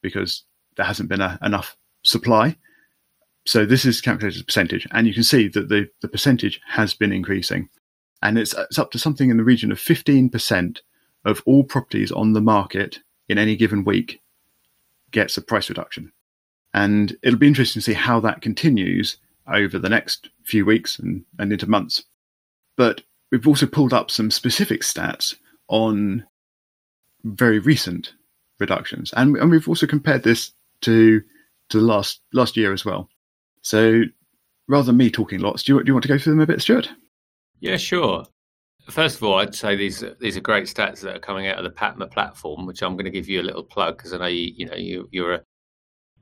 because 0.00 0.44
there 0.76 0.86
hasn't 0.86 1.08
been 1.08 1.20
a, 1.20 1.36
enough 1.42 1.76
supply. 2.04 2.56
So 3.44 3.66
this 3.66 3.84
is 3.84 4.00
calculated 4.00 4.36
as 4.36 4.42
a 4.42 4.44
percentage, 4.44 4.86
and 4.92 5.08
you 5.08 5.14
can 5.14 5.24
see 5.24 5.48
that 5.48 5.68
the, 5.68 5.88
the 6.00 6.08
percentage 6.08 6.60
has 6.68 6.94
been 6.94 7.12
increasing, 7.12 7.70
and 8.22 8.38
it's, 8.38 8.54
it's 8.54 8.78
up 8.78 8.92
to 8.92 9.00
something 9.00 9.30
in 9.30 9.36
the 9.36 9.50
region 9.52 9.72
of 9.72 9.80
fifteen 9.80 10.30
percent 10.30 10.82
of 11.24 11.42
all 11.46 11.64
properties 11.64 12.12
on 12.12 12.32
the 12.32 12.40
market 12.40 12.98
in 13.28 13.38
any 13.38 13.56
given 13.56 13.84
week 13.84 14.20
gets 15.10 15.36
a 15.36 15.42
price 15.42 15.68
reduction, 15.68 16.12
and 16.72 17.16
it'll 17.22 17.38
be 17.38 17.46
interesting 17.46 17.80
to 17.80 17.84
see 17.84 17.94
how 17.94 18.20
that 18.20 18.42
continues 18.42 19.16
over 19.46 19.78
the 19.78 19.88
next 19.88 20.30
few 20.42 20.64
weeks 20.64 20.98
and, 20.98 21.24
and 21.38 21.52
into 21.52 21.68
months. 21.68 22.04
But 22.76 23.02
we've 23.30 23.46
also 23.46 23.66
pulled 23.66 23.92
up 23.92 24.10
some 24.10 24.30
specific 24.30 24.82
stats 24.82 25.34
on 25.68 26.24
very 27.24 27.58
recent 27.58 28.14
reductions, 28.58 29.12
and, 29.16 29.36
and 29.36 29.50
we've 29.50 29.68
also 29.68 29.86
compared 29.86 30.22
this 30.22 30.52
to 30.82 31.22
to 31.70 31.80
the 31.80 31.86
last 31.86 32.20
last 32.32 32.56
year 32.56 32.72
as 32.72 32.84
well. 32.84 33.08
So 33.62 34.02
rather 34.68 34.86
than 34.86 34.96
me 34.96 35.10
talking 35.10 35.40
lots, 35.40 35.62
do 35.62 35.74
you, 35.74 35.82
do 35.82 35.88
you 35.88 35.94
want 35.94 36.02
to 36.02 36.08
go 36.08 36.18
through 36.18 36.34
them 36.34 36.40
a 36.40 36.46
bit, 36.46 36.60
Stuart? 36.60 36.90
Yeah, 37.60 37.76
sure. 37.76 38.26
First 38.88 39.16
of 39.16 39.22
all, 39.22 39.38
I'd 39.38 39.54
say 39.54 39.76
these 39.76 40.04
these 40.20 40.36
are 40.36 40.42
great 40.42 40.64
stats 40.64 41.00
that 41.00 41.16
are 41.16 41.20
coming 41.20 41.46
out 41.46 41.58
of 41.58 41.64
the 41.64 41.70
PaTMa 41.70 42.10
platform, 42.10 42.66
which 42.66 42.82
I'm 42.82 42.96
going 42.96 43.06
to 43.06 43.10
give 43.10 43.28
you 43.28 43.40
a 43.40 43.42
little 43.42 43.62
plug 43.62 43.96
because 43.96 44.12
I 44.12 44.18
know 44.18 44.26
you 44.26 44.52
you 44.56 44.66
know 44.66 44.76
you 44.76 45.08
you're 45.10 45.34
a 45.34 45.42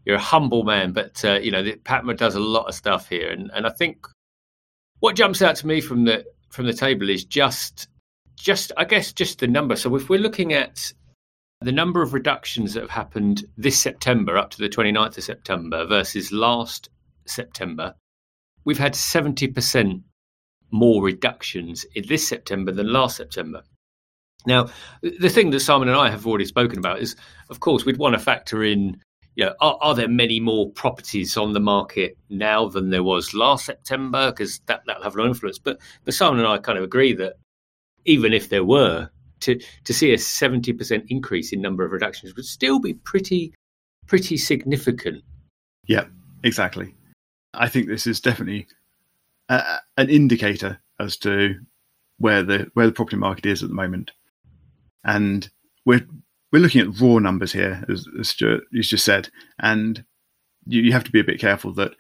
you're 0.05 0.17
a 0.17 0.21
humble 0.21 0.63
man, 0.63 0.93
but 0.93 1.25
uh, 1.25 1.41
you 1.41 1.51
know 1.51 1.63
PaTMa 1.63 2.17
does 2.17 2.37
a 2.37 2.41
lot 2.41 2.69
of 2.69 2.75
stuff 2.75 3.09
here, 3.09 3.31
and 3.31 3.51
and 3.53 3.67
I 3.67 3.71
think 3.71 4.07
what 5.01 5.17
jumps 5.17 5.43
out 5.43 5.57
to 5.57 5.67
me 5.67 5.81
from 5.81 6.05
the 6.05 6.25
from 6.51 6.67
the 6.67 6.73
table 6.73 7.11
is 7.11 7.25
just 7.25 7.89
just 8.37 8.71
I 8.77 8.85
guess 8.85 9.13
just 9.13 9.41
the 9.41 9.49
number. 9.49 9.75
So 9.75 9.95
if 9.97 10.09
we're 10.09 10.21
looking 10.21 10.53
at 10.53 10.93
the 11.61 11.73
number 11.73 12.03
of 12.03 12.13
reductions 12.13 12.75
that 12.75 12.81
have 12.81 12.91
happened 12.91 13.45
this 13.57 13.79
September 13.79 14.37
up 14.37 14.51
to 14.51 14.59
the 14.59 14.69
29th 14.69 15.19
of 15.19 15.25
September 15.25 15.87
versus 15.87 16.33
last 16.33 16.89
September, 17.27 17.95
we've 18.65 18.79
had 18.79 18.95
70% 18.95 20.03
more 20.73 21.03
reductions 21.03 21.85
in 21.95 22.07
this 22.09 22.27
September 22.27 22.73
than 22.73 22.93
last 22.93 23.17
September. 23.17 23.63
Now, 24.47 24.71
the 25.03 25.29
thing 25.29 25.51
that 25.51 25.61
Simon 25.61 25.89
and 25.89 25.97
I 25.97 26.11
have 26.11 26.27
already 26.27 26.47
spoken 26.47 26.79
about 26.79 27.01
is, 27.01 27.15
of 27.49 27.61
course, 27.61 27.85
we'd 27.85 27.99
want 27.99 28.15
to 28.15 28.19
factor 28.19 28.65
in, 28.65 29.01
you 29.37 29.45
know, 29.45 29.55
are, 29.61 29.79
are 29.81 29.95
there 29.95 30.09
many 30.09 30.41
more 30.41 30.71
properties 30.71 31.37
on 31.37 31.53
the 31.53 31.61
market 31.61 32.17
now 32.29 32.69
than 32.69 32.91
there 32.91 33.05
was 33.05 33.35
last 33.35 33.67
September? 33.67 34.33
Because 34.33 34.61
that, 34.67 34.83
that'll 34.87 35.05
have 35.05 35.17
an 35.17 35.27
influence. 35.27 35.59
But, 35.59 35.79
but 36.05 36.15
Simon 36.15 36.41
and 36.41 36.49
I 36.49 36.59
kind 36.59 36.79
of 36.79 36.85
agree 36.85 37.13
that 37.15 37.35
even 38.05 38.33
if 38.33 38.49
there 38.49 38.65
were, 38.65 39.11
to, 39.41 39.61
to 39.85 39.95
see 39.95 40.13
a 40.13 40.17
70% 40.17 41.05
increase 41.09 41.53
in 41.53 41.61
number 41.61 41.85
of 41.85 41.93
reductions 41.93 42.35
would 42.35 42.45
still 42.45 42.81
be 42.81 42.95
pretty, 42.95 43.53
pretty 44.07 44.37
significant. 44.37 45.23
Yeah, 45.87 46.07
exactly. 46.43 46.95
I 47.55 47.69
think 47.69 47.89
this 47.89 48.07
is 48.07 48.21
definitely 48.21 48.67
a, 49.49 49.79
an 49.97 50.09
indicator 50.09 50.81
as 50.99 51.17
to 51.19 51.57
where 52.19 52.43
the 52.43 52.71
where 52.75 52.87
the 52.87 52.93
property 52.93 53.17
market 53.17 53.47
is 53.47 53.63
at 53.63 53.69
the 53.69 53.75
moment, 53.75 54.13
and 55.05 55.51
we're 55.85 56.07
we're 56.53 56.63
looking 56.63 56.81
at 56.81 57.01
raw 57.01 57.19
numbers 57.19 57.53
here, 57.53 57.85
as, 57.89 58.07
as 58.21 58.29
Stuart 58.29 58.65
you 58.71 58.83
just 58.83 59.05
said, 59.05 59.29
and 59.59 60.05
you, 60.67 60.83
you 60.83 60.93
have 60.93 61.05
to 61.05 61.11
be 61.11 61.21
a 61.21 61.25
bit 61.25 61.41
careful 61.41 61.73
that 61.75 61.93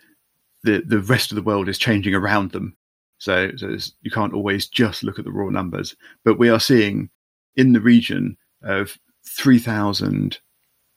the 0.62 0.82
the 0.86 1.00
rest 1.00 1.30
of 1.30 1.36
the 1.36 1.42
world 1.42 1.68
is 1.68 1.78
changing 1.78 2.14
around 2.14 2.52
them. 2.52 2.76
So, 3.18 3.52
so 3.56 3.76
you 4.02 4.10
can't 4.10 4.34
always 4.34 4.66
just 4.66 5.04
look 5.04 5.18
at 5.18 5.24
the 5.24 5.30
raw 5.30 5.48
numbers, 5.48 5.94
but 6.24 6.40
we 6.40 6.48
are 6.48 6.58
seeing 6.58 7.08
in 7.54 7.72
the 7.72 7.80
region 7.80 8.36
of 8.62 8.98
three 9.24 9.60
thousand 9.60 10.38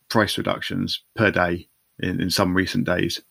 price 0.10 0.38
reductions 0.38 1.04
per 1.16 1.30
day 1.30 1.68
in, 2.00 2.22
in 2.22 2.30
some 2.30 2.56
recent 2.56 2.86
days. 2.86 3.22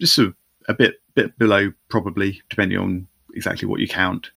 Just 0.00 0.18
of 0.18 0.34
a 0.68 0.74
bit 0.74 1.01
bit 1.14 1.38
below, 1.38 1.72
probably 1.88 2.42
depending 2.48 2.78
on 2.78 3.08
exactly 3.34 3.68
what 3.68 3.80
you 3.80 3.88
count, 3.88 4.30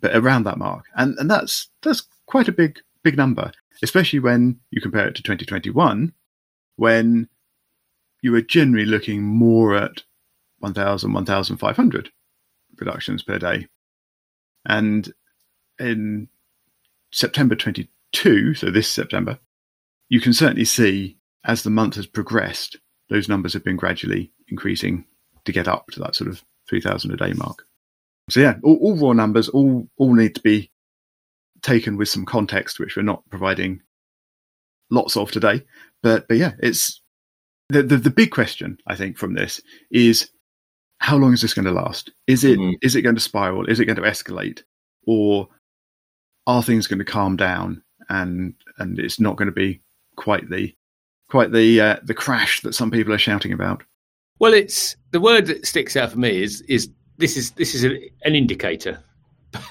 but 0.00 0.14
around 0.14 0.44
that 0.44 0.58
mark, 0.58 0.84
and 0.96 1.18
and 1.18 1.30
that's 1.30 1.68
that's 1.82 2.02
quite 2.26 2.48
a 2.48 2.52
big 2.52 2.80
big 3.02 3.16
number, 3.16 3.52
especially 3.82 4.18
when 4.18 4.58
you 4.70 4.80
compare 4.80 5.08
it 5.08 5.14
to 5.16 5.22
2021, 5.22 6.12
when 6.76 7.28
you 8.22 8.32
were 8.32 8.42
generally 8.42 8.86
looking 8.86 9.22
more 9.22 9.74
at 9.74 10.04
1,000, 10.60 11.12
1,500 11.12 12.10
productions 12.76 13.22
per 13.22 13.38
day, 13.38 13.66
and 14.64 15.12
in 15.80 16.28
September 17.10 17.56
22, 17.56 18.54
so 18.54 18.70
this 18.70 18.88
September, 18.88 19.38
you 20.08 20.20
can 20.20 20.32
certainly 20.32 20.64
see 20.64 21.16
as 21.44 21.62
the 21.62 21.70
month 21.70 21.96
has 21.96 22.06
progressed, 22.06 22.76
those 23.08 23.28
numbers 23.28 23.52
have 23.52 23.64
been 23.64 23.76
gradually 23.76 24.32
increasing 24.48 25.04
to 25.44 25.52
get 25.52 25.68
up 25.68 25.86
to 25.92 26.00
that 26.00 26.14
sort 26.14 26.30
of 26.30 26.42
3,000 26.68 27.12
a 27.12 27.16
day 27.16 27.32
mark. 27.34 27.64
So 28.30 28.40
yeah, 28.40 28.54
all, 28.62 28.76
all, 28.76 28.96
raw 28.96 29.12
numbers 29.12 29.48
all 29.48 29.88
all 29.96 30.14
need 30.14 30.36
to 30.36 30.40
be 30.40 30.70
taken 31.62 31.96
with 31.96 32.08
some 32.08 32.24
context, 32.24 32.78
which 32.78 32.96
we're 32.96 33.02
not 33.02 33.28
providing 33.30 33.82
lots 34.90 35.16
of 35.16 35.30
today. 35.30 35.64
But 36.02 36.28
but 36.28 36.36
yeah, 36.36 36.52
it's 36.60 37.02
the 37.68 37.82
the, 37.82 37.96
the 37.96 38.10
big 38.10 38.30
question 38.30 38.78
I 38.86 38.94
think 38.94 39.18
from 39.18 39.34
this 39.34 39.60
is 39.90 40.30
how 40.98 41.16
long 41.16 41.32
is 41.32 41.42
this 41.42 41.54
going 41.54 41.64
to 41.64 41.72
last? 41.72 42.10
Is 42.26 42.44
it 42.44 42.58
mm-hmm. 42.58 42.74
is 42.80 42.94
it 42.94 43.02
going 43.02 43.16
to 43.16 43.20
spiral? 43.20 43.66
Is 43.66 43.80
it 43.80 43.86
going 43.86 43.96
to 43.96 44.02
escalate? 44.02 44.62
Or 45.04 45.48
are 46.46 46.62
things 46.62 46.86
going 46.86 47.00
to 47.00 47.04
calm 47.04 47.36
down 47.36 47.82
and 48.08 48.54
and 48.78 48.98
it's 48.98 49.18
not 49.18 49.36
going 49.36 49.46
to 49.46 49.52
be 49.52 49.80
quite 50.16 50.48
the 50.48 50.74
quite 51.28 51.50
the 51.50 51.80
uh, 51.80 51.96
the 52.04 52.14
crash 52.14 52.62
that 52.62 52.74
some 52.74 52.90
people 52.90 53.12
are 53.12 53.18
shouting 53.18 53.52
about? 53.52 53.82
Well, 54.42 54.54
it's 54.54 54.96
the 55.12 55.20
word 55.20 55.46
that 55.46 55.64
sticks 55.64 55.96
out 55.96 56.10
for 56.10 56.18
me 56.18 56.42
is 56.42 56.62
is 56.62 56.90
this 57.16 57.36
is 57.36 57.52
this 57.52 57.76
is 57.76 57.84
a, 57.84 58.10
an 58.24 58.34
indicator. 58.34 58.98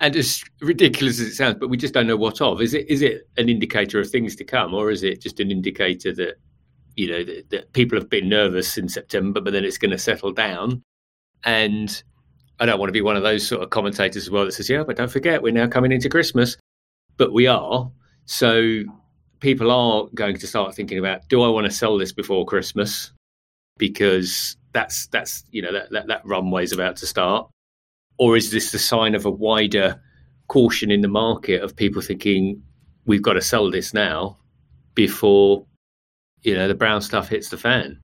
and 0.00 0.16
as 0.16 0.42
ridiculous 0.62 1.20
as 1.20 1.26
it 1.26 1.34
sounds, 1.34 1.58
but 1.60 1.68
we 1.68 1.76
just 1.76 1.92
don't 1.92 2.06
know 2.06 2.16
what 2.16 2.40
of. 2.40 2.62
Is 2.62 2.72
it 2.72 2.88
is 2.88 3.02
it 3.02 3.28
an 3.36 3.50
indicator 3.50 4.00
of 4.00 4.08
things 4.08 4.36
to 4.36 4.44
come, 4.44 4.72
or 4.72 4.90
is 4.90 5.02
it 5.02 5.20
just 5.20 5.38
an 5.38 5.50
indicator 5.50 6.14
that 6.14 6.36
you 6.96 7.10
know 7.10 7.24
that, 7.24 7.50
that 7.50 7.72
people 7.74 7.98
have 7.98 8.08
been 8.08 8.26
nervous 8.26 8.78
in 8.78 8.88
September, 8.88 9.38
but 9.42 9.52
then 9.52 9.66
it's 9.66 9.76
going 9.76 9.90
to 9.90 9.98
settle 9.98 10.32
down? 10.32 10.82
And 11.44 12.02
I 12.60 12.64
don't 12.64 12.78
want 12.78 12.88
to 12.88 12.94
be 12.94 13.02
one 13.02 13.16
of 13.16 13.22
those 13.22 13.46
sort 13.46 13.62
of 13.62 13.68
commentators 13.68 14.22
as 14.22 14.30
well 14.30 14.46
that 14.46 14.52
says, 14.52 14.70
"Yeah, 14.70 14.84
but 14.84 14.96
don't 14.96 15.12
forget, 15.12 15.42
we're 15.42 15.52
now 15.52 15.66
coming 15.66 15.92
into 15.92 16.08
Christmas," 16.08 16.56
but 17.18 17.34
we 17.34 17.48
are. 17.48 17.92
So 18.24 18.82
people 19.40 19.70
are 19.70 20.06
going 20.14 20.38
to 20.38 20.46
start 20.46 20.74
thinking 20.74 20.98
about: 20.98 21.28
Do 21.28 21.42
I 21.42 21.48
want 21.48 21.66
to 21.66 21.70
sell 21.70 21.98
this 21.98 22.14
before 22.14 22.46
Christmas? 22.46 23.12
Because 23.78 24.56
that's 24.72 25.06
that's 25.08 25.44
you 25.50 25.62
know 25.62 25.72
that, 25.72 25.90
that 25.90 26.06
that 26.08 26.26
runway 26.26 26.64
is 26.64 26.72
about 26.72 26.96
to 26.96 27.06
start, 27.06 27.48
or 28.18 28.36
is 28.36 28.50
this 28.50 28.72
the 28.72 28.78
sign 28.78 29.14
of 29.14 29.24
a 29.24 29.30
wider 29.30 30.00
caution 30.48 30.90
in 30.90 31.00
the 31.00 31.08
market 31.08 31.62
of 31.62 31.74
people 31.74 32.02
thinking 32.02 32.62
we've 33.06 33.22
got 33.22 33.34
to 33.34 33.40
sell 33.40 33.70
this 33.70 33.94
now 33.94 34.36
before 34.94 35.66
you 36.42 36.54
know 36.54 36.68
the 36.68 36.74
brown 36.74 37.00
stuff 37.00 37.28
hits 37.28 37.48
the 37.48 37.58
fan? 37.58 38.00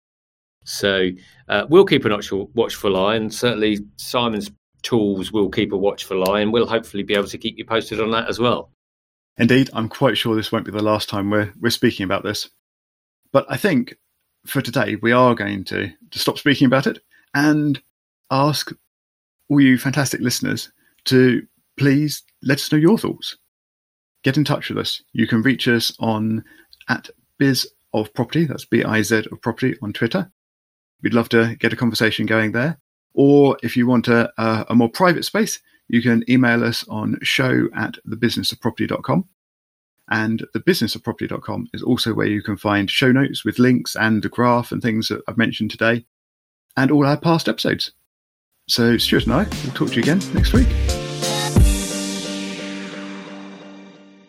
So 0.65 1.09
uh, 1.49 1.67
we'll 1.69 1.87
keep 1.87 2.05
an 2.05 2.13
watchful, 2.13 2.51
watchful 2.55 2.97
eye, 2.97 3.17
and 3.17 3.33
certainly 3.33 3.79
Simon's 3.97 4.51
tools 4.83 5.33
will 5.33 5.51
keep 5.51 5.73
a 5.73 5.77
watchful 5.77 6.31
eye, 6.31 6.41
and 6.41 6.53
we'll 6.53 6.67
hopefully 6.67 7.03
be 7.03 7.15
able 7.15 7.29
to 7.29 7.39
keep 7.39 7.59
you 7.59 7.65
posted 7.65 8.01
on 8.01 8.11
that 8.13 8.29
as 8.29 8.39
well. 8.39 8.71
Indeed, 9.37 9.71
I'm 9.73 9.89
quite 9.89 10.19
sure 10.19 10.37
this 10.37 10.53
won't 10.53 10.67
be 10.67 10.71
the 10.71 10.83
last 10.83 11.09
time 11.09 11.31
we're 11.31 11.53
we're 11.59 11.71
speaking 11.71 12.05
about 12.05 12.23
this. 12.23 12.51
But 13.33 13.47
I 13.49 13.57
think 13.57 13.97
for 14.47 14.61
today, 14.61 14.97
we 14.97 15.13
are 15.13 15.35
going 15.35 15.65
to, 15.65 15.91
to 16.11 16.19
stop 16.19 16.39
speaking 16.39 16.67
about 16.67 16.87
it 16.87 17.01
and 17.35 17.81
ask 18.31 18.73
all 19.49 19.61
you 19.61 19.79
fantastic 19.79 20.21
listeners 20.21 20.71
to 21.05 21.47
please 21.77 22.23
let 22.43 22.59
us 22.59 22.71
know 22.71 22.79
your 22.79 22.99
thoughts. 22.99 23.37
Get 24.23 24.37
in 24.37 24.45
touch 24.45 24.69
with 24.69 24.79
us. 24.79 25.03
You 25.13 25.27
can 25.27 25.43
reach 25.43 25.67
us 25.67 25.95
on 25.99 26.45
at 26.89 27.09
biz 27.39 27.67
of 27.93 28.13
property. 28.15 28.45
That's 28.45 28.65
B 28.65 28.85
I 28.85 29.03
Z 29.03 29.25
of 29.33 29.41
property 29.41 29.77
on 29.83 29.93
Twitter. 29.93 30.31
We'd 31.03 31.15
love 31.15 31.29
to 31.31 31.57
get 31.57 31.73
a 31.73 31.77
conversation 31.77 32.27
going 32.27 32.53
there. 32.53 32.79
Or 33.15 33.57
if 33.63 33.77
you 33.77 33.87
want 33.87 34.09
a, 34.09 34.31
a, 34.39 34.67
a 34.71 34.75
more 34.75 34.91
private 34.91 35.25
space, 35.25 35.59
you 35.89 36.03
can 36.03 36.23
email 36.31 36.63
us 36.63 36.87
on 36.89 37.19
show 37.23 37.69
at 37.75 37.97
thebusinessofproperty.com. 38.07 39.25
And 40.11 40.45
the 40.53 40.61
businessofproperty.com 40.61 41.69
is 41.73 41.83
also 41.83 42.13
where 42.13 42.27
you 42.27 42.43
can 42.43 42.57
find 42.57 42.91
show 42.91 43.13
notes 43.13 43.45
with 43.45 43.59
links 43.59 43.95
and 43.95 44.25
a 44.25 44.29
graph 44.29 44.73
and 44.73 44.83
things 44.83 45.09
that 45.09 45.23
I've 45.29 45.39
mentioned 45.39 45.71
today 45.71 46.05
and 46.77 46.91
all 46.91 47.07
our 47.07 47.17
past 47.17 47.49
episodes. 47.49 47.93
So 48.69 48.99
Stuart 48.99 49.25
and 49.25 49.35
I 49.35 49.45
will 49.45 49.73
talk 49.75 49.89
to 49.89 49.95
you 49.95 50.03
again 50.03 50.21
next 50.35 50.53
week. 50.53 50.69